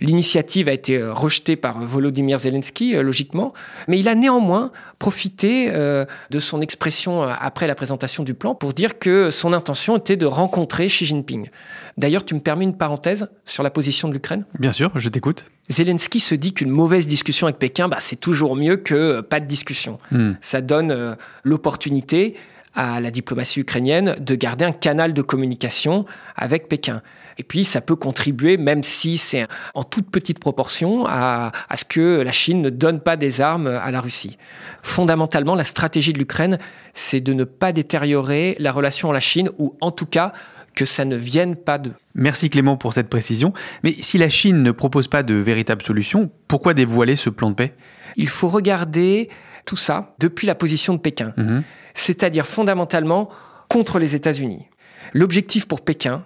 L'initiative 0.00 0.68
a 0.68 0.72
été 0.72 0.96
euh, 0.96 1.12
rejetée 1.12 1.56
par 1.56 1.80
Volodymyr 1.80 2.38
Zelensky, 2.38 2.96
euh, 2.96 3.02
logiquement, 3.02 3.52
mais 3.86 3.98
il 4.00 4.08
a 4.08 4.14
néanmoins 4.16 4.72
profité 4.98 5.70
euh, 5.70 6.04
de 6.30 6.38
son 6.38 6.60
expression 6.60 7.22
euh, 7.22 7.32
après 7.38 7.66
la 7.66 7.74
présentation 7.74 8.24
du 8.24 8.34
plan 8.34 8.54
pour 8.54 8.72
dire 8.72 8.98
que 8.98 9.30
son 9.30 9.52
intention 9.52 9.96
était 9.96 10.16
de 10.16 10.26
rencontrer 10.26 10.88
Xi 10.88 11.06
Jinping. 11.06 11.48
D'ailleurs, 11.96 12.24
tu 12.24 12.34
me 12.34 12.40
permets 12.40 12.64
une 12.64 12.76
parenthèse 12.76 13.28
sur 13.44 13.62
la 13.62 13.70
position 13.70 14.08
de 14.08 14.14
l'Ukraine? 14.14 14.44
Bien 14.58 14.72
sûr, 14.72 14.90
je 14.96 15.08
t'écoute. 15.08 15.46
Zelensky 15.68 16.20
se 16.20 16.34
dit 16.34 16.52
qu'une 16.52 16.70
mauvaise 16.70 17.06
discussion 17.06 17.46
avec 17.46 17.58
Pékin, 17.58 17.88
bah, 17.88 17.96
c'est 18.00 18.16
toujours 18.16 18.56
mieux 18.56 18.76
que 18.76 18.94
euh, 18.94 19.22
pas 19.22 19.40
de 19.40 19.46
discussion. 19.46 19.98
Mhm. 20.10 20.36
Ça 20.40 20.60
donne 20.60 20.90
euh, 20.90 21.14
l'opportunité 21.42 22.34
à 22.74 23.00
la 23.00 23.10
diplomatie 23.10 23.60
ukrainienne 23.60 24.14
de 24.20 24.34
garder 24.34 24.64
un 24.64 24.72
canal 24.72 25.12
de 25.12 25.22
communication 25.22 26.04
avec 26.36 26.68
Pékin. 26.68 27.02
Et 27.38 27.42
puis, 27.42 27.64
ça 27.64 27.80
peut 27.80 27.96
contribuer, 27.96 28.56
même 28.56 28.82
si 28.82 29.18
c'est 29.18 29.46
en 29.74 29.82
toute 29.82 30.10
petite 30.10 30.38
proportion, 30.38 31.04
à, 31.06 31.50
à 31.68 31.76
ce 31.76 31.84
que 31.84 32.20
la 32.20 32.32
Chine 32.32 32.62
ne 32.62 32.70
donne 32.70 33.00
pas 33.00 33.16
des 33.16 33.40
armes 33.40 33.66
à 33.66 33.90
la 33.90 34.00
Russie. 34.00 34.38
Fondamentalement, 34.82 35.54
la 35.56 35.64
stratégie 35.64 36.12
de 36.12 36.18
l'Ukraine, 36.18 36.58
c'est 36.94 37.20
de 37.20 37.32
ne 37.32 37.44
pas 37.44 37.72
détériorer 37.72 38.54
la 38.60 38.70
relation 38.70 39.10
à 39.10 39.14
la 39.14 39.20
Chine, 39.20 39.50
ou 39.58 39.76
en 39.80 39.90
tout 39.90 40.06
cas, 40.06 40.32
que 40.74 40.84
ça 40.84 41.04
ne 41.04 41.16
vienne 41.16 41.56
pas 41.56 41.78
de. 41.78 41.92
Merci 42.14 42.50
Clément 42.50 42.76
pour 42.76 42.92
cette 42.92 43.08
précision. 43.08 43.52
Mais 43.82 43.94
si 43.98 44.18
la 44.18 44.28
Chine 44.28 44.62
ne 44.62 44.70
propose 44.70 45.08
pas 45.08 45.22
de 45.22 45.34
véritable 45.34 45.82
solution, 45.82 46.30
pourquoi 46.48 46.74
dévoiler 46.74 47.16
ce 47.16 47.30
plan 47.30 47.50
de 47.50 47.54
paix? 47.54 47.74
Il 48.16 48.28
faut 48.28 48.48
regarder 48.48 49.28
tout 49.64 49.76
ça 49.76 50.14
depuis 50.18 50.46
la 50.46 50.54
position 50.54 50.94
de 50.94 50.98
Pékin. 50.98 51.32
Mhm. 51.36 51.62
C'est-à-dire 51.94 52.46
fondamentalement 52.46 53.30
contre 53.68 53.98
les 53.98 54.14
États-Unis. 54.14 54.66
L'objectif 55.12 55.66
pour 55.66 55.80
Pékin, 55.80 56.24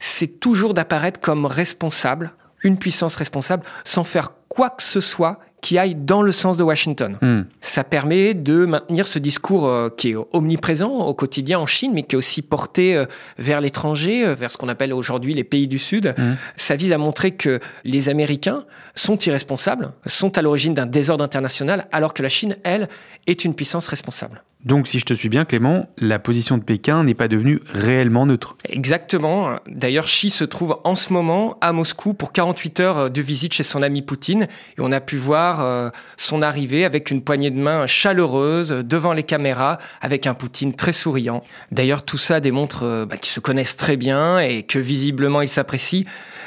c'est 0.00 0.40
toujours 0.40 0.74
d'apparaître 0.74 1.20
comme 1.20 1.44
responsable, 1.46 2.32
une 2.62 2.78
puissance 2.78 3.16
responsable, 3.16 3.64
sans 3.84 4.04
faire 4.04 4.32
quoi 4.48 4.70
que 4.70 4.82
ce 4.82 5.00
soit 5.00 5.40
qui 5.60 5.76
aille 5.76 5.94
dans 5.94 6.22
le 6.22 6.32
sens 6.32 6.56
de 6.56 6.62
Washington. 6.62 7.18
Mhm. 7.20 7.46
Ça 7.60 7.82
permet 7.82 8.34
de 8.34 8.64
maintenir 8.64 9.06
ce 9.06 9.18
discours 9.18 9.66
euh, 9.66 9.88
qui 9.88 10.10
est 10.10 10.16
omniprésent 10.32 10.90
au 10.90 11.14
quotidien 11.14 11.58
en 11.58 11.66
Chine, 11.66 11.92
mais 11.94 12.04
qui 12.04 12.14
est 12.14 12.18
aussi 12.18 12.42
porté 12.42 12.96
euh, 12.96 13.06
vers 13.38 13.60
l'étranger, 13.60 14.24
euh, 14.24 14.34
vers 14.34 14.52
ce 14.52 14.56
qu'on 14.56 14.68
appelle 14.68 14.92
aujourd'hui 14.92 15.34
les 15.34 15.44
pays 15.44 15.66
du 15.66 15.78
Sud. 15.78 16.14
Mhm. 16.16 16.36
Ça 16.56 16.76
vise 16.76 16.92
à 16.92 16.98
montrer 16.98 17.32
que 17.32 17.58
les 17.84 18.08
Américains 18.08 18.64
sont 18.94 19.18
irresponsables, 19.18 19.92
sont 20.06 20.38
à 20.38 20.42
l'origine 20.42 20.74
d'un 20.74 20.86
désordre 20.86 21.24
international, 21.24 21.88
alors 21.90 22.14
que 22.14 22.22
la 22.22 22.28
Chine, 22.28 22.56
elle, 22.62 22.88
est 23.26 23.44
une 23.44 23.54
puissance 23.54 23.88
responsable. 23.88 24.42
Donc 24.64 24.88
si 24.88 24.98
je 24.98 25.04
te 25.04 25.14
suis 25.14 25.28
bien 25.28 25.44
Clément, 25.44 25.88
la 25.98 26.18
position 26.18 26.58
de 26.58 26.64
Pékin 26.64 27.04
n'est 27.04 27.14
pas 27.14 27.28
devenue 27.28 27.60
réellement 27.72 28.26
neutre. 28.26 28.56
Exactement. 28.68 29.56
D'ailleurs, 29.68 30.06
Xi 30.06 30.30
se 30.30 30.44
trouve 30.44 30.78
en 30.82 30.96
ce 30.96 31.12
moment 31.12 31.56
à 31.60 31.72
Moscou 31.72 32.12
pour 32.12 32.32
48 32.32 32.80
heures 32.80 33.10
de 33.10 33.20
visite 33.22 33.54
chez 33.54 33.62
son 33.62 33.82
ami 33.82 34.02
Poutine. 34.02 34.48
Et 34.76 34.80
on 34.80 34.90
a 34.90 35.00
pu 35.00 35.16
voir 35.16 35.60
euh, 35.60 35.90
son 36.16 36.42
arrivée 36.42 36.84
avec 36.84 37.12
une 37.12 37.22
poignée 37.22 37.50
de 37.50 37.58
main 37.58 37.86
chaleureuse 37.86 38.70
devant 38.70 39.12
les 39.12 39.22
caméras, 39.22 39.78
avec 40.00 40.26
un 40.26 40.34
Poutine 40.34 40.74
très 40.74 40.92
souriant. 40.92 41.44
D'ailleurs, 41.70 42.04
tout 42.04 42.18
ça 42.18 42.40
démontre 42.40 42.82
euh, 42.82 43.06
bah, 43.06 43.16
qu'ils 43.16 43.32
se 43.32 43.40
connaissent 43.40 43.76
très 43.76 43.96
bien 43.96 44.40
et 44.40 44.64
que 44.64 44.80
visiblement 44.80 45.40
ils 45.40 45.48
s'apprécient. 45.48 46.04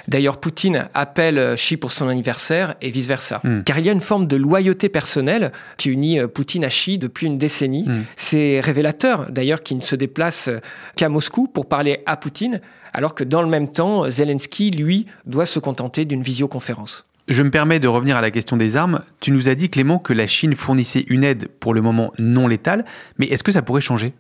D'ailleurs, 0.08 0.38
Poutine 0.38 0.88
appelle 0.94 1.38
euh, 1.38 1.56
Xi 1.56 1.78
pour 1.78 1.92
son 1.92 2.08
anniversaire 2.08 2.76
et 2.82 2.90
vice-versa. 2.90 3.42
Mm. 3.44 3.62
Car 3.64 3.80
il 3.80 3.86
y 3.86 3.90
a 3.90 3.92
une 3.92 4.02
forme 4.02 4.28
de 4.28 4.36
loyauté 4.36 4.90
personnelle 4.90 5.52
qui 5.78 5.90
unit 5.90 6.20
euh, 6.20 6.28
Poutine 6.28 6.66
à 6.66 6.70
Xi 6.70 6.98
depuis 6.98 7.28
une 7.28 7.38
décennie. 7.38 7.86
Mm. 7.88 8.01
C'est 8.16 8.60
révélateur, 8.60 9.32
d'ailleurs, 9.32 9.64
qu'il 9.64 9.78
ne 9.78 9.82
se 9.82 9.96
déplace 9.96 10.48
euh, 10.48 10.60
qu'à 10.96 11.10
Moscou 11.10 11.48
pour 11.48 11.68
parler 11.68 12.02
à 12.06 12.18
Poutine, 12.18 12.62
alors 12.94 13.16
que 13.16 13.24
dans 13.24 13.42
le 13.42 13.48
même 13.48 13.72
temps, 13.72 14.10
Zelensky, 14.10 14.72
lui, 14.72 15.06
doit 15.26 15.46
se 15.46 15.60
contenter 15.60 16.06
d'une 16.06 16.22
visioconférence. 16.22 17.06
Je 17.28 17.44
me 17.44 17.52
permets 17.52 17.80
de 17.80 17.88
revenir 17.88 18.18
à 18.18 18.22
la 18.22 18.32
question 18.32 18.58
des 18.58 18.76
armes. 18.76 19.02
Tu 19.22 19.32
nous 19.32 19.48
as 19.48 19.56
dit 19.56 19.70
Clément 19.70 20.00
que 20.00 20.12
la 20.12 20.28
Chine 20.28 20.56
fournissait 20.56 21.06
une 21.08 21.24
aide 21.24 21.48
pour 21.60 21.74
le 21.74 21.82
moment 21.82 22.12
non 22.20 22.48
létale, 22.48 22.84
mais 23.18 23.28
est-ce 23.28 23.44
que 23.44 23.52
ça 23.52 23.62
pourrait 23.62 23.82
changer? 23.82 24.14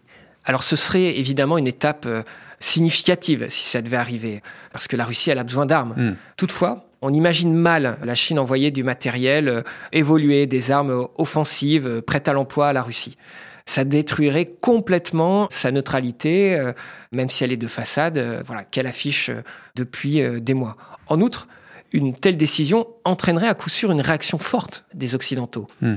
Alors 0.45 0.63
ce 0.63 0.75
serait 0.75 1.17
évidemment 1.19 1.57
une 1.57 1.67
étape 1.67 2.05
euh, 2.07 2.23
significative 2.59 3.47
si 3.50 3.65
ça 3.65 3.81
devait 3.81 3.97
arriver, 3.97 4.41
parce 4.71 4.88
que 4.88 4.95
la 4.95 5.05
Russie, 5.05 5.29
elle 5.29 5.39
a 5.39 5.43
besoin 5.43 5.65
d'armes. 5.65 5.93
Mm. 5.97 6.15
Toutefois, 6.38 6.85
on 7.01 7.13
imagine 7.13 7.53
mal 7.53 7.97
la 8.03 8.15
Chine 8.15 8.39
envoyer 8.39 8.71
du 8.71 8.83
matériel 8.83 9.50
euh, 9.50 9.61
évolué, 9.91 10.45
des 10.45 10.71
armes 10.71 11.07
offensives 11.17 11.88
euh, 11.88 12.01
prêtes 12.01 12.27
à 12.27 12.33
l'emploi 12.33 12.69
à 12.69 12.73
la 12.73 12.81
Russie. 12.81 13.17
Ça 13.65 13.84
détruirait 13.84 14.53
complètement 14.60 15.48
sa 15.50 15.72
neutralité, 15.72 16.56
euh, 16.56 16.74
même 17.12 17.30
si 17.30 17.44
elle 17.44 17.51
est 17.51 17.58
de 17.58 17.68
façade, 17.68 18.18
euh, 18.18 18.44
voilà, 18.46 18.63
qu'elle 18.63 18.88
affiche 18.88 19.30
euh, 19.30 19.41
depuis 19.75 20.22
des 20.41 20.53
mois. 20.53 20.77
En 21.08 21.22
outre, 21.22 21.48
une 21.94 22.13
telle 22.13 22.38
décision 22.38 22.88
entraînerait 23.06 23.48
à 23.48 23.53
coup 23.53 23.70
sûr 23.70 23.91
une 23.91 24.01
réaction 24.01 24.38
forte 24.38 24.86
des 24.94 25.15
Occidentaux. 25.15 25.68
Hmm. 25.82 25.96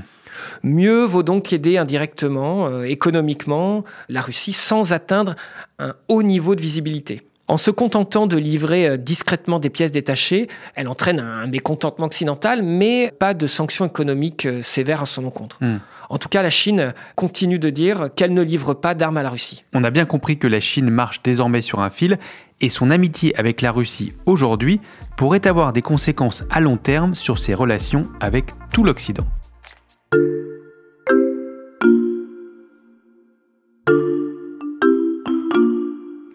Mieux 0.63 1.05
vaut 1.05 1.23
donc 1.23 1.53
aider 1.53 1.79
indirectement, 1.79 2.83
économiquement, 2.83 3.85
la 4.09 4.21
Russie 4.21 4.53
sans 4.53 4.93
atteindre 4.93 5.37
un 5.79 5.95
haut 6.09 6.25
niveau 6.25 6.57
de 6.57 6.61
visibilité. 6.61 7.23
En 7.47 7.59
se 7.59 7.71
contentant 7.71 8.27
de 8.27 8.39
livrer 8.39 8.89
euh, 8.89 8.97
discrètement 8.97 9.59
des 9.59 9.69
pièces 9.69 9.93
détachées, 9.93 10.49
elle 10.75 10.89
entraîne 10.89 11.21
un 11.21 11.47
mécontentement 11.47 12.07
occidental, 12.07 12.63
mais 12.63 13.13
pas 13.19 13.35
de 13.35 13.47
sanctions 13.47 13.85
économiques 13.85 14.47
euh, 14.47 14.63
sévères 14.63 15.03
à 15.03 15.07
son 15.07 15.27
encontre. 15.27 15.59
Hmm. 15.61 15.79
En 16.09 16.17
tout 16.17 16.29
cas, 16.31 16.43
la 16.43 16.51
Chine 16.51 16.95
continue 17.17 17.59
de 17.59 17.69
dire 17.69 18.09
qu'elle 18.17 18.33
ne 18.33 18.43
livre 18.43 18.73
pas 18.73 18.95
d'armes 18.95 19.19
à 19.19 19.23
la 19.23 19.31
Russie. 19.31 19.65
On 19.75 19.85
a 19.85 19.91
bien 19.91 20.07
compris 20.07 20.39
que 20.39 20.47
la 20.47 20.61
Chine 20.61 20.89
marche 20.89 21.23
désormais 21.23 21.61
sur 21.61 21.81
un 21.81 21.91
fil 21.91 22.19
et 22.61 22.71
son 22.71 22.91
amitié 22.91 23.39
avec 23.39 23.61
la 23.61 23.73
Russie 23.73 24.15
aujourd'hui 24.25 24.81
pourrait 25.17 25.47
avoir 25.47 25.73
des 25.73 25.83
conséquences 25.83 26.45
à 26.51 26.61
long 26.61 26.77
terme 26.77 27.15
sur 27.15 27.39
ses 27.39 27.53
relations 27.53 28.07
avec 28.21 28.47
tout 28.73 28.85
l'Occident. 28.85 29.27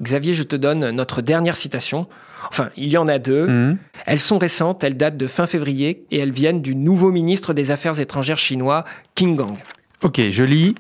Xavier, 0.10 0.34
je 0.34 0.42
te 0.42 0.56
donne 0.56 0.90
notre 0.90 1.22
dernière 1.22 1.56
citation. 1.56 2.08
Enfin, 2.50 2.70
il 2.76 2.90
y 2.90 2.98
en 2.98 3.08
a 3.08 3.20
deux. 3.20 3.48
Mhm. 3.48 3.78
Elles 4.08 4.20
sont 4.20 4.40
récentes, 4.40 4.84
elles 4.84 4.98
datent 4.98 5.18
de 5.18 5.28
fin 5.28 5.46
février 5.46 6.06
et 6.10 6.18
elles 6.18 6.32
viennent 6.32 6.64
du 6.64 6.76
nouveau 6.76 7.12
ministre 7.12 7.54
des 7.54 7.70
Affaires 7.70 8.00
étrangères 8.00 8.40
chinois, 8.40 8.86
Qin 9.14 9.36
Gang. 9.36 9.56
Ok, 10.02 10.20
je 10.32 10.44
lis. 10.44 10.74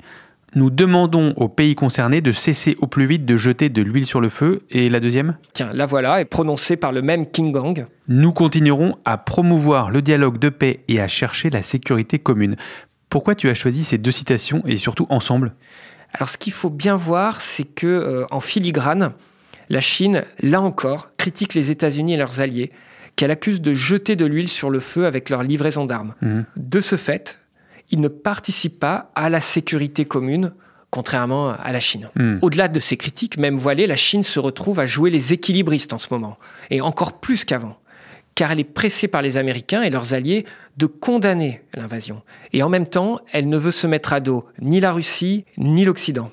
Nous 0.56 0.72
demandons 0.72 1.34
aux 1.38 1.48
pays 1.48 1.76
concernés 1.76 2.22
de 2.22 2.32
cesser 2.32 2.76
au 2.80 2.88
plus 2.88 3.06
vite 3.06 3.24
de 3.24 3.38
jeter 3.38 3.70
de 3.70 3.84
l'huile 3.84 4.08
sur 4.08 4.20
le 4.20 4.30
feu. 4.30 4.64
Et 4.72 4.90
la 4.90 5.00
deuxième? 5.00 5.38
Tiens, 5.54 5.70
la 5.76 5.86
voilà, 5.86 6.22
est 6.22 6.26
prononcée 6.26 6.76
par 6.76 6.92
le 6.92 7.04
même 7.04 7.30
King 7.30 7.52
Gang. 7.52 7.86
Nous 8.08 8.34
continuerons 8.34 8.98
à 9.06 9.20
promouvoir 9.20 9.92
le 9.92 10.02
dialogue 10.02 10.40
de 10.40 10.50
paix 10.50 10.80
et 10.88 11.00
à 11.00 11.08
chercher 11.08 11.52
la 11.52 11.62
sécurité 11.62 12.18
commune. 12.18 12.56
Pourquoi 13.10 13.36
tu 13.36 13.48
as 13.48 13.54
choisi 13.54 13.84
ces 13.84 14.00
deux 14.00 14.10
citations 14.10 14.64
et 14.66 14.78
surtout 14.78 15.06
ensemble? 15.10 15.54
Alors 16.14 16.30
ce 16.30 16.38
qu'il 16.38 16.54
faut 16.54 16.70
bien 16.70 16.96
voir, 16.96 17.42
c'est 17.42 17.64
que 17.64 17.88
euh, 17.88 18.26
en 18.32 18.40
filigrane, 18.40 19.14
la 19.70 19.82
Chine, 19.82 20.24
là 20.42 20.62
encore, 20.62 21.10
critique 21.18 21.54
les 21.54 21.72
États-Unis 21.72 22.16
et 22.16 22.18
leurs 22.18 22.40
alliés, 22.40 22.72
qu'elle 23.16 23.32
accuse 23.32 23.62
de 23.62 23.74
jeter 23.74 24.16
de 24.16 24.26
l'huile 24.26 24.48
sur 24.48 24.70
le 24.70 24.80
feu 24.80 25.06
avec 25.06 25.30
leur 25.30 25.44
livraison 25.44 25.86
d'armes. 25.86 26.16
Mhm. 26.22 26.46
De 26.56 26.82
ce 26.82 26.96
fait, 26.96 27.40
ils 27.92 28.02
ne 28.02 28.08
participent 28.08 28.80
pas 28.80 29.12
à 29.16 29.30
la 29.30 29.42
sécurité 29.42 30.06
commune, 30.06 30.54
contrairement 30.90 31.50
à 31.52 31.72
la 31.72 31.80
Chine. 31.80 32.10
Mhm. 32.16 32.40
Au-delà 32.42 32.68
de 32.68 32.80
ces 32.80 32.98
critiques, 32.98 33.38
même 33.38 33.58
voilées, 33.58 33.88
la 33.88 33.96
Chine 33.96 34.24
se 34.24 34.40
retrouve 34.40 34.80
à 34.80 34.86
jouer 34.86 35.10
les 35.10 35.34
équilibristes 35.34 35.94
en 35.94 36.00
ce 36.00 36.08
moment, 36.12 36.38
et 36.70 36.82
encore 36.82 37.20
plus 37.20 37.46
qu'avant, 37.46 37.78
car 38.40 38.54
elle 38.54 38.62
est 38.62 38.64
pressée 38.64 39.10
par 39.10 39.22
les 39.22 39.36
Américains 39.36 39.82
et 39.82 39.90
leurs 39.90 40.14
alliés 40.14 40.46
de 40.78 40.86
condamner 40.86 41.62
l'invasion. 41.76 42.22
Et 42.54 42.64
en 42.64 42.70
même 42.70 42.88
temps, 42.88 43.20
elle 43.34 43.50
ne 43.50 43.58
veut 43.58 43.74
se 43.74 43.86
mettre 43.86 44.14
à 44.14 44.22
dos 44.22 44.46
ni 44.62 44.80
la 44.80 44.94
Russie, 44.94 45.44
ni 45.58 45.84
l'Occident. 45.84 46.32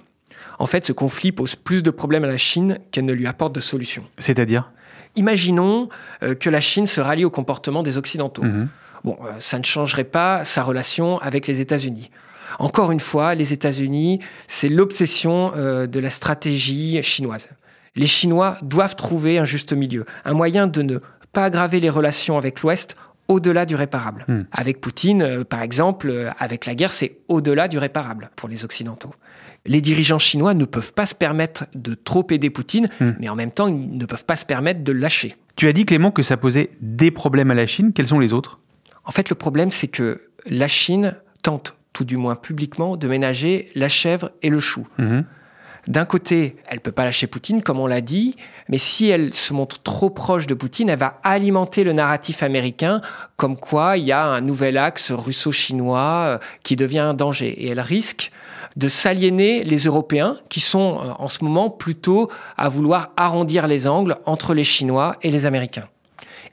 En 0.60 0.66
fait, 0.66 0.84
ce 0.84 0.92
conflit 0.92 1.32
pose 1.32 1.56
plus 1.56 1.82
de 1.82 1.90
problèmes 1.90 2.22
à 2.22 2.28
la 2.28 2.36
Chine 2.36 2.78
qu'elle 2.92 3.06
ne 3.06 3.12
lui 3.12 3.26
apporte 3.26 3.56
de 3.56 3.58
solutions. 3.58 4.04
C'est-à-dire? 4.18 4.70
Imaginons 5.16 5.88
euh, 6.22 6.36
que 6.36 6.48
la 6.48 6.60
Chine 6.60 6.86
se 6.86 7.00
rallie 7.00 7.25
au 7.25 7.30
comportement 7.30 7.82
des 7.82 7.98
Occidentaux. 7.98 8.44
Mhm. 8.44 8.68
Bon, 9.02 9.18
euh, 9.25 9.32
ça 9.40 9.58
ne 9.58 9.64
changerait 9.64 10.04
pas 10.04 10.44
sa 10.44 10.62
relation 10.62 11.18
avec 11.18 11.48
les 11.48 11.60
États-Unis. 11.60 12.12
Encore 12.60 12.92
une 12.92 13.00
fois, 13.00 13.34
les 13.34 13.52
États-Unis, 13.52 14.20
c'est 14.46 14.68
l'obsession 14.68 15.50
euh, 15.56 15.88
de 15.88 15.98
la 15.98 16.10
stratégie 16.10 17.02
chinoise. 17.02 17.48
Les 17.96 18.06
Chinois 18.06 18.58
doivent 18.62 18.94
trouver 18.94 19.38
un 19.38 19.46
juste 19.46 19.72
milieu, 19.72 20.04
un 20.25 20.34
moyen 20.34 20.66
de 20.66 20.82
ne 20.82 20.98
pas 21.36 21.44
aggraver 21.44 21.80
les 21.80 21.90
relations 21.90 22.38
avec 22.38 22.62
l'Ouest 22.62 22.96
au-delà 23.28 23.66
du 23.66 23.76
réparable. 23.76 24.24
Hmm. 24.26 24.44
Avec 24.52 24.80
Poutine, 24.80 25.20
euh, 25.20 25.44
par 25.44 25.60
exemple, 25.60 26.08
euh, 26.08 26.30
avec 26.38 26.64
la 26.64 26.74
guerre, 26.74 26.94
c'est 26.94 27.18
au-delà 27.28 27.68
du 27.68 27.76
réparable 27.76 28.30
pour 28.36 28.48
les 28.48 28.64
Occidentaux. 28.64 29.12
Les 29.66 29.82
dirigeants 29.82 30.18
chinois 30.18 30.54
ne 30.54 30.64
peuvent 30.64 30.94
pas 30.94 31.04
se 31.04 31.14
permettre 31.14 31.64
de 31.74 31.92
trop 31.92 32.26
aider 32.30 32.48
Poutine, 32.48 32.88
Hmm. 33.00 33.10
mais 33.20 33.28
en 33.28 33.34
même 33.36 33.50
temps, 33.50 33.66
ils 33.68 33.98
ne 33.98 34.06
peuvent 34.06 34.24
pas 34.24 34.38
se 34.38 34.46
permettre 34.46 34.82
de 34.82 34.92
le 34.92 34.98
lâcher. 35.00 35.36
Tu 35.56 35.68
as 35.68 35.74
dit 35.74 35.84
Clément 35.84 36.10
que 36.10 36.22
ça 36.22 36.38
posait 36.38 36.70
des 36.80 37.10
problèmes 37.10 37.50
à 37.50 37.54
la 37.54 37.66
Chine. 37.66 37.92
Quels 37.92 38.06
sont 38.06 38.18
les 38.18 38.32
autres? 38.32 38.58
En 39.04 39.10
fait, 39.10 39.28
le 39.28 39.36
problème, 39.36 39.70
c'est 39.70 39.88
que 39.88 40.22
la 40.46 40.68
Chine 40.68 41.16
tente, 41.42 41.74
tout 41.92 42.04
du 42.04 42.16
moins 42.16 42.36
publiquement, 42.36 42.96
de 42.96 43.08
ménager 43.08 43.68
la 43.74 43.90
chèvre 43.90 44.30
et 44.40 44.48
le 44.48 44.60
chou. 44.60 44.86
Mhm. 44.98 45.24
D'un 45.86 46.04
côté, 46.04 46.56
elle 46.66 46.80
peut 46.80 46.90
pas 46.90 47.04
lâcher 47.04 47.28
Poutine, 47.28 47.62
comme 47.62 47.78
on 47.78 47.86
l'a 47.86 48.00
dit, 48.00 48.34
mais 48.68 48.78
si 48.78 49.08
elle 49.08 49.32
se 49.32 49.52
montre 49.52 49.80
trop 49.80 50.10
proche 50.10 50.48
de 50.48 50.54
Poutine, 50.54 50.88
elle 50.88 50.98
va 50.98 51.20
alimenter 51.22 51.84
le 51.84 51.92
narratif 51.92 52.42
américain, 52.42 53.00
comme 53.36 53.56
quoi 53.56 53.96
il 53.96 54.04
y 54.04 54.12
a 54.12 54.24
un 54.24 54.40
nouvel 54.40 54.78
axe 54.78 55.12
russo-chinois 55.12 56.00
euh, 56.00 56.38
qui 56.64 56.74
devient 56.74 56.98
un 56.98 57.14
danger. 57.14 57.48
Et 57.50 57.68
elle 57.68 57.80
risque 57.80 58.32
de 58.74 58.88
s'aliéner 58.88 59.62
les 59.62 59.78
Européens, 59.84 60.36
qui 60.48 60.58
sont 60.58 60.98
euh, 60.98 61.12
en 61.20 61.28
ce 61.28 61.44
moment 61.44 61.70
plutôt 61.70 62.30
à 62.56 62.68
vouloir 62.68 63.10
arrondir 63.16 63.68
les 63.68 63.86
angles 63.86 64.16
entre 64.26 64.54
les 64.54 64.64
Chinois 64.64 65.14
et 65.22 65.30
les 65.30 65.46
Américains. 65.46 65.88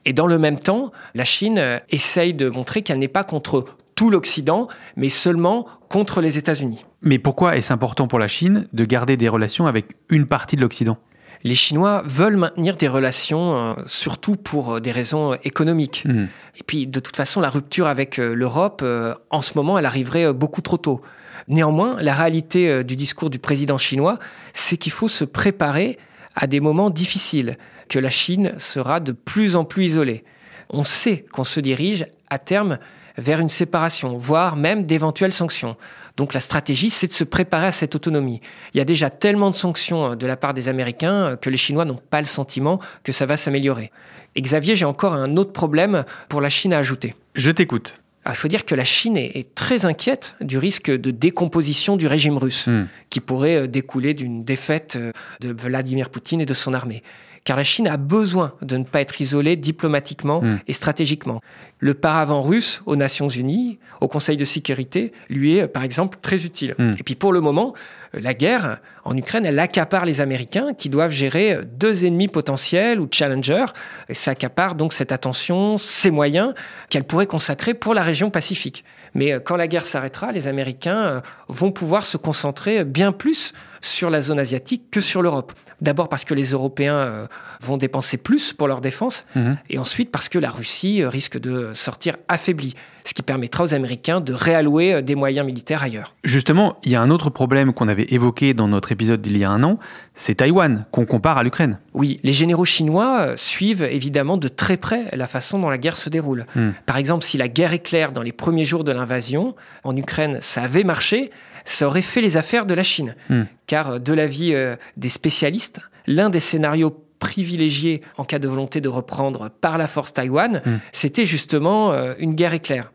Et 0.05 0.13
dans 0.13 0.27
le 0.27 0.37
même 0.37 0.59
temps, 0.59 0.91
la 1.15 1.25
Chine 1.25 1.57
euh, 1.57 1.79
essaye 1.89 2.35
de 2.35 2.49
montrer 2.49 2.83
qu'elle 2.83 2.99
n'est 2.99 3.07
pas 3.07 3.23
contre 3.23 3.65
tout 3.95 4.09
l'Occident, 4.09 4.67
mais 4.95 5.09
seulement 5.09 5.67
contre 5.89 6.21
les 6.21 6.38
États-Unis. 6.38 6.85
Mais 7.01 7.19
pourquoi 7.19 7.57
est-ce 7.57 7.73
important 7.73 8.07
pour 8.07 8.19
la 8.19 8.27
Chine 8.27 8.67
de 8.73 8.85
garder 8.85 9.17
des 9.17 9.29
relations 9.29 9.67
avec 9.67 9.95
une 10.09 10.25
partie 10.25 10.55
de 10.55 10.62
l'Occident? 10.62 10.97
Les 11.43 11.55
Chinois 11.55 12.03
veulent 12.05 12.38
maintenir 12.38 12.77
des 12.77 12.88
relations, 12.88 13.55
euh, 13.55 13.73
surtout 13.85 14.38
pour 14.38 14.75
euh, 14.75 14.79
des 14.79 14.91
raisons 14.91 15.33
euh, 15.33 15.38
économiques. 15.43 16.03
Mhm. 16.05 16.29
Et 16.57 16.63
puis, 16.63 16.87
de 16.87 17.00
toute 17.01 17.18
façon, 17.18 17.41
la 17.41 17.50
rupture 17.50 17.87
avec 17.87 18.18
l'Europe, 18.18 18.81
euh, 18.83 19.13
en 19.29 19.41
ce 19.41 19.51
moment, 19.55 19.77
elle 19.77 19.85
arriverait 19.85 20.31
beaucoup 20.31 20.61
trop 20.61 20.77
tôt. 20.77 21.01
Néanmoins, 21.50 21.98
la 22.00 22.13
réalité 22.13 22.85
du 22.85 22.96
discours 22.96 23.29
du 23.29 23.39
président 23.39 23.77
chinois, 23.77 24.18
c'est 24.53 24.77
qu'il 24.77 24.94
faut 24.94 25.09
se 25.09 25.25
préparer 25.25 25.98
à 26.35 26.48
des 26.48 26.61
moments 26.61 26.89
difficiles, 26.89 27.57
que 27.89 28.00
la 28.00 28.09
Chine 28.09 28.53
sera 28.59 29.01
de 29.01 29.11
plus 29.11 29.57
en 29.57 29.65
plus 29.65 29.87
isolée. 29.87 30.24
On 30.70 30.85
sait 30.85 31.25
qu'on 31.33 31.44
se 31.44 31.59
dirige 31.59 32.05
à 32.29 32.39
terme 32.39 32.77
vers 33.17 33.39
une 33.39 33.49
séparation, 33.49 34.17
voire 34.17 34.55
même 34.55 34.85
d'éventuelles 34.85 35.33
sanctions. 35.33 35.75
Donc 36.17 36.33
la 36.33 36.39
stratégie, 36.39 36.89
c'est 36.89 37.07
de 37.07 37.13
se 37.13 37.23
préparer 37.23 37.67
à 37.67 37.71
cette 37.71 37.95
autonomie. 37.95 38.41
Il 38.73 38.77
y 38.77 38.81
a 38.81 38.85
déjà 38.85 39.09
tellement 39.09 39.49
de 39.49 39.55
sanctions 39.55 40.11
euh, 40.11 40.15
de 40.15 40.27
la 40.27 40.37
part 40.37 40.53
des 40.53 40.69
Américains 40.69 41.13
euh, 41.13 41.35
que 41.35 41.49
les 41.49 41.57
Chinois 41.57 41.85
n'ont 41.85 41.99
pas 42.09 42.21
le 42.21 42.27
sentiment 42.27 42.79
que 43.03 43.11
ça 43.11 43.25
va 43.25 43.37
s'améliorer. 43.37 43.91
Et 44.35 44.41
Xavier, 44.41 44.75
j'ai 44.75 44.85
encore 44.85 45.13
un 45.13 45.37
autre 45.37 45.53
problème 45.53 46.05
pour 46.29 46.41
la 46.41 46.49
Chine 46.49 46.73
à 46.73 46.77
ajouter. 46.77 47.15
Je 47.35 47.51
t'écoute. 47.51 47.95
Alors, 48.25 48.35
il 48.35 48.39
faut 48.39 48.47
dire 48.47 48.63
que 48.63 48.73
la 48.73 48.85
Chine 48.85 49.17
est, 49.17 49.53
très 49.53 49.85
inquiète 49.85 50.35
du 50.39 50.57
risque 50.57 50.89
de 50.89 51.11
décomposition 51.11 51.97
du 51.97 52.07
régime 52.07 52.37
russe, 52.37 52.67
Hmm. 52.67 52.85
qui 53.09 53.19
pourrait 53.19 53.55
euh, 53.55 53.67
découler 53.67 54.13
d'une 54.13 54.43
défaite 54.43 54.97
de 55.41 55.53
Vladimir 55.53 56.09
Poutine 56.09 56.41
et 56.41 56.45
de 56.45 56.53
son 56.53 56.73
armée. 56.73 57.03
Car 57.44 57.58
la 57.58 57.64
Chine 57.64 57.88
a 57.88 57.98
besoin 57.98 58.53
de 58.62 58.77
ne 58.77 58.84
pas 58.84 59.01
être 59.01 59.20
isolée 59.20 59.56
diplomatiquement 59.56 60.42
Hmm. 60.42 60.58
et 60.68 60.74
stratégiquement. 60.74 61.42
Le 61.79 61.94
paravent 61.94 62.42
russe 62.42 62.82
aux 62.86 62.96
Nations 62.96 63.27
Unies, 63.27 63.79
au 64.00 64.08
Conseil 64.08 64.38
de 64.38 64.46
sécurité, 64.46 65.12
lui 65.29 65.58
est, 65.58 65.68
par 65.68 65.84
exemple, 65.84 66.18
très 66.22 66.46
utile. 66.46 66.75
Hmm. 66.77 66.92
Et 66.98 67.03
puis 67.03 67.16
pour 67.16 67.34
le 67.34 67.42
moment, 67.42 67.74
la 68.14 68.34
guerre 68.34 68.77
en 69.06 69.18
Ukraine, 69.18 69.46
elle 69.46 69.60
accapare 69.60 70.06
les 70.06 70.22
Américains 70.22 70.74
qui 70.77 70.88
doivent 70.90 71.12
gérer 71.12 71.60
deux 71.66 72.06
ennemis 72.06 72.27
potentiels 72.27 73.00
ou 73.01 73.08
challengers. 73.12 73.66
Et 74.08 74.14
ça 74.14 74.32
accapare 74.32 74.75
donc 74.75 74.94
cette 74.94 75.12
attention, 75.12 75.77
ces 75.77 76.12
moyens 76.12 76.53
qu'elle 76.90 77.03
pourrait 77.03 77.27
consacrer 77.27 77.74
pour 77.74 77.94
la 77.94 78.03
région 78.03 78.29
Pacifique. 78.29 78.86
Mais 79.15 79.33
euh, 79.33 79.39
quand 79.39 79.55
la 79.55 79.67
guerre 79.67 79.85
s'arrêtera, 79.85 80.31
les 80.31 80.47
Américains 80.47 81.01
euh, 81.03 81.21
vont 81.47 81.71
pouvoir 81.71 82.05
se 82.05 82.17
concentrer 82.17 82.79
euh, 82.79 82.83
bien 82.83 83.11
plus 83.11 83.53
sur 83.81 84.09
la 84.09 84.21
zone 84.21 84.39
asiatique 84.39 84.89
que 84.91 85.01
sur 85.01 85.21
l'Europe. 85.21 85.53
D'abord 85.81 86.07
parce 86.09 86.23
que 86.23 86.33
les 86.33 86.51
Européens 86.51 87.27
vont 87.61 87.75
dépenser 87.75 88.15
plus 88.15 88.53
pour 88.53 88.69
leur 88.69 88.79
défense, 88.79 89.25
Mhm. 89.35 89.57
et 89.69 89.77
ensuite 89.77 90.09
parce 90.11 90.29
que 90.29 90.39
la 90.39 90.49
Russie 90.49 91.03
risque 91.03 91.37
de 91.37 91.73
sortir 91.73 92.15
affaiblie, 92.29 92.75
ce 93.03 93.13
qui 93.13 93.22
permettra 93.22 93.63
aux 93.63 93.74
Américains 93.74 94.22
de 94.22 94.33
réallouer 94.33 94.94
euh, 94.96 95.01
des 95.01 95.16
moyens 95.16 95.46
militaires 95.46 95.83
ailleurs. 95.83 96.16
Justement, 96.24 96.77
il 96.83 96.92
y 96.92 96.96
a 96.96 97.01
un 97.01 97.09
autre 97.09 97.29
problème 97.29 97.74
qu'on 97.74 97.87
avait 97.87 98.07
évoqué 98.09 98.53
dans 98.53 98.68
notre 98.68 98.92
épisode 98.92 99.22
d'il 99.22 99.37
y 99.37 99.44
a 99.44 99.50
un 99.50 99.63
an, 99.63 99.79
c'est 100.13 100.35
Taïwan, 100.35 100.85
qu'on 100.92 101.05
compare 101.05 101.37
à 101.37 101.44
l'Ukraine. 101.44 101.79
Oui, 101.94 102.20
les 102.24 102.33
généraux 102.33 102.66
chinois 102.66 103.20
euh, 103.20 103.33
suivent 103.35 103.83
évidemment 103.83 104.37
de 104.37 104.48
très 104.48 104.77
près 104.77 105.05
la 105.13 105.27
façon 105.27 105.59
dont 105.59 105.70
la 105.70 105.77
guerre 105.77 105.98
se 105.98 106.09
déroule. 106.09 106.46
Hmm. 106.55 106.72
Par 106.85 106.98
exemple, 106.98 107.24
si 107.24 107.37
la 107.37 107.48
guerre 107.48 107.74
éclaire 107.74 108.11
dans 108.11 108.22
les 108.22 108.31
premiers 108.31 108.66
jours 108.66 108.83
de 108.83 108.92
l'invasion, 108.92 109.55
en 109.83 109.96
Ukraine, 109.96 110.37
ça 110.42 110.63
avait 110.63 110.83
marché, 110.83 111.31
ça 111.66 111.87
aurait 111.87 112.01
fait 112.01 112.22
les 112.22 112.37
affaires 112.37 112.66
de 112.66 112.74
la 112.74 112.83
Chine. 112.83 113.16
Hmm. 113.29 113.44
Car 113.68 113.92
euh, 113.92 114.00
de 114.00 114.13
l'avis 114.13 114.53
des 114.98 115.09
spécialistes, 115.09 115.79
l'un 116.07 116.29
des 116.29 116.39
scénarios 116.39 117.05
privilégiés 117.20 118.01
en 118.18 118.25
cas 118.25 118.39
de 118.39 118.48
volonté 118.48 118.81
de 118.81 118.89
reprendre 118.89 119.50
par 119.50 119.77
la 119.77 119.87
force 119.87 120.13
Taïwan, 120.13 120.61
Hmm. 120.66 120.77
c'était 120.92 121.25
justement 121.25 121.94
une 122.20 122.35
guerre 122.35 122.53
éclair. 122.53 122.93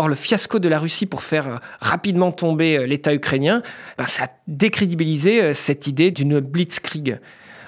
Or, 0.00 0.08
le 0.08 0.14
fiasco 0.14 0.58
de 0.58 0.68
la 0.70 0.78
Russie 0.78 1.04
pour 1.04 1.22
faire 1.22 1.46
euh, 1.46 1.56
rapidement 1.82 2.32
tomber 2.32 2.78
euh, 2.78 2.86
l'État 2.86 3.12
ukrainien, 3.12 3.62
ben, 3.98 4.06
ça 4.06 4.24
a 4.24 4.28
décrédibilisé 4.48 5.42
euh, 5.42 5.52
cette 5.52 5.86
idée 5.86 6.10
d'une 6.10 6.40
blitzkrieg. 6.40 7.20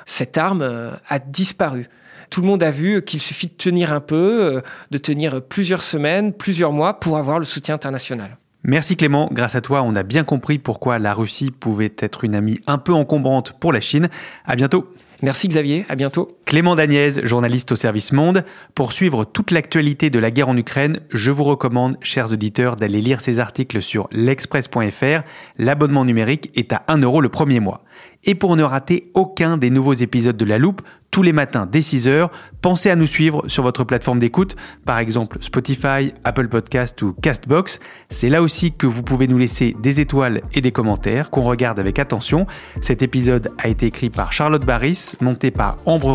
Cette 0.07 0.39
arme 0.39 0.97
a 1.11 1.19
disparu. 1.19 1.91
Tout 2.31 2.41
le 2.41 2.47
monde 2.47 2.63
a 2.63 2.71
vu 2.71 3.03
qu'il 3.03 3.21
suffit 3.21 3.49
de 3.49 3.53
tenir 3.53 3.93
un 3.93 4.01
peu, 4.01 4.63
de 4.91 4.99
tenir 4.99 5.43
plusieurs 5.43 5.83
semaines, 5.83 6.33
plusieurs 6.33 6.73
mois 6.73 6.99
pour 6.99 7.19
avoir 7.19 7.39
le 7.39 7.45
soutien 7.45 7.75
international. 7.75 8.39
Merci 8.65 8.97
Clément, 8.97 9.29
grâce 9.31 9.55
à 9.55 9.61
toi, 9.61 9.83
on 9.83 9.95
a 9.95 10.03
bien 10.03 10.25
compris 10.25 10.59
pourquoi 10.59 10.99
la 10.99 11.15
Russie 11.15 11.51
pouvait 11.51 11.93
être 11.99 12.25
une 12.25 12.35
amie 12.35 12.59
un 12.67 12.79
peu 12.79 12.93
encombrante 12.93 13.53
pour 13.61 13.73
la 13.73 13.81
Chine. 13.81 14.09
À 14.45 14.57
bientôt. 14.57 14.91
Merci 15.21 15.47
Xavier, 15.47 15.85
à 15.89 15.95
bientôt. 15.95 16.37
Clément 16.53 16.77
Dagnès, 16.77 17.25
journaliste 17.25 17.73
au 17.73 17.77
service 17.77 18.13
Monde. 18.13 18.45
Pour 18.75 18.93
suivre 18.93 19.25
toute 19.25 19.53
l'actualité 19.53 20.11
de 20.11 20.19
la 20.19 20.31
guerre 20.31 20.51
en 20.51 20.57
Ukraine, 20.59 21.01
je 21.09 21.31
vous 21.31 21.45
recommande, 21.45 21.97
chers 22.03 22.31
auditeurs, 22.31 22.77
d'aller 22.77 23.01
lire 23.01 23.23
ses 23.23 23.41
articles 23.41 23.81
sur 23.81 24.07
l'express.fr. 24.13 25.23
L'abonnement 25.57 26.05
numérique 26.05 26.51
est 26.55 26.75
à 26.75 26.83
1 26.89 26.99
euro 26.99 27.23
le 27.23 27.31
premier 27.31 27.59
mois. 27.59 27.85
Et 28.25 28.35
pour 28.35 28.55
ne 28.55 28.63
rater 28.63 29.11
aucun 29.15 29.57
des 29.57 29.71
nouveaux 29.71 29.95
épisodes 29.95 30.37
de 30.37 30.45
La 30.45 30.59
Loupe, 30.59 30.83
tous 31.11 31.23
les 31.23 31.33
matins 31.35 31.69
dès 31.71 31.81
6h, 31.81 32.31
pensez 32.63 32.89
à 32.89 32.97
nous 32.97 33.07
suivre 33.07 33.43
sur 33.47 33.63
votre 33.63 33.85
plateforme 33.85 34.19
d'écoute, 34.19 34.57
par 34.87 34.99
exemple 34.99 35.39
Spotify, 35.43 36.15
Apple 36.25 36.49
Podcast 36.49 37.03
ou 37.03 37.13
Castbox. 37.21 37.81
C'est 38.09 38.31
là 38.31 38.41
aussi 38.41 38.73
que 38.73 38.87
vous 38.87 39.03
pouvez 39.03 39.29
nous 39.29 39.37
laisser 39.37 39.77
des 39.83 40.01
étoiles 40.01 40.41
et 40.55 40.63
des 40.63 40.73
commentaires 40.73 41.29
qu'on 41.29 41.43
regarde 41.43 41.79
avec 41.79 41.99
attention. 41.99 42.47
Cet 42.81 43.03
épisode 43.03 43.51
a 43.59 43.69
été 43.69 43.87
écrit 43.87 44.09
par 44.09 44.33
Charlotte 44.33 44.65
Barris, 44.65 45.17
monté 45.21 45.51
par 45.51 45.77
Ambre 45.85 46.15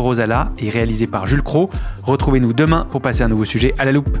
et 0.58 0.70
réalisé 0.70 1.06
par 1.06 1.26
Jules 1.26 1.42
Cro. 1.42 1.70
Retrouvez-nous 2.02 2.52
demain 2.52 2.86
pour 2.90 3.00
passer 3.00 3.22
un 3.22 3.28
nouveau 3.28 3.44
sujet 3.44 3.74
à 3.78 3.84
la 3.84 3.92
loupe. 3.92 4.16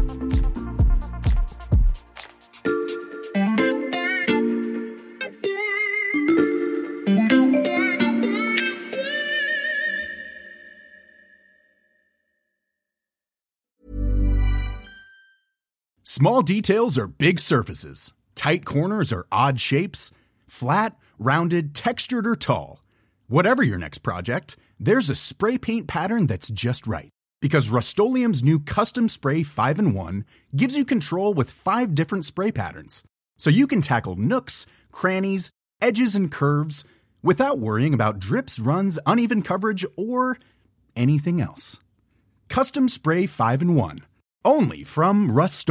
Small 16.04 16.42
details 16.42 16.98
are 16.98 17.06
big 17.06 17.38
surfaces. 17.38 18.12
Tight 18.34 18.64
corners 18.64 19.12
are 19.12 19.26
odd 19.30 19.60
shapes. 19.60 20.10
Flat, 20.48 20.96
rounded, 21.18 21.76
textured 21.76 22.26
or 22.26 22.34
tall. 22.34 22.82
Whatever 23.28 23.62
your 23.62 23.78
next 23.78 23.98
project, 23.98 24.56
there's 24.78 25.10
a 25.10 25.14
spray 25.14 25.58
paint 25.58 25.86
pattern 25.86 26.26
that's 26.26 26.48
just 26.48 26.86
right. 26.86 27.10
Because 27.40 27.70
Rust 27.70 27.98
new 27.98 28.58
Custom 28.58 29.08
Spray 29.08 29.42
5 29.42 29.78
in 29.78 29.94
1 29.94 30.24
gives 30.56 30.76
you 30.76 30.84
control 30.84 31.34
with 31.34 31.50
five 31.50 31.94
different 31.94 32.24
spray 32.24 32.50
patterns. 32.50 33.02
So 33.36 33.50
you 33.50 33.66
can 33.66 33.80
tackle 33.80 34.16
nooks, 34.16 34.66
crannies, 34.90 35.50
edges, 35.80 36.16
and 36.16 36.30
curves 36.30 36.84
without 37.22 37.58
worrying 37.58 37.94
about 37.94 38.18
drips, 38.18 38.58
runs, 38.58 38.98
uneven 39.06 39.42
coverage, 39.42 39.84
or 39.96 40.38
anything 40.96 41.40
else. 41.40 41.78
Custom 42.48 42.88
Spray 42.88 43.26
5 43.26 43.62
in 43.62 43.74
1. 43.74 43.98
Only 44.44 44.82
from 44.82 45.30
Rust 45.30 45.68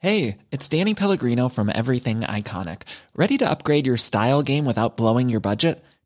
Hey, 0.00 0.38
it's 0.52 0.68
Danny 0.68 0.94
Pellegrino 0.94 1.48
from 1.48 1.72
Everything 1.74 2.20
Iconic. 2.20 2.82
Ready 3.16 3.36
to 3.38 3.50
upgrade 3.50 3.86
your 3.86 3.96
style 3.96 4.42
game 4.42 4.64
without 4.64 4.96
blowing 4.96 5.28
your 5.28 5.40
budget? 5.40 5.84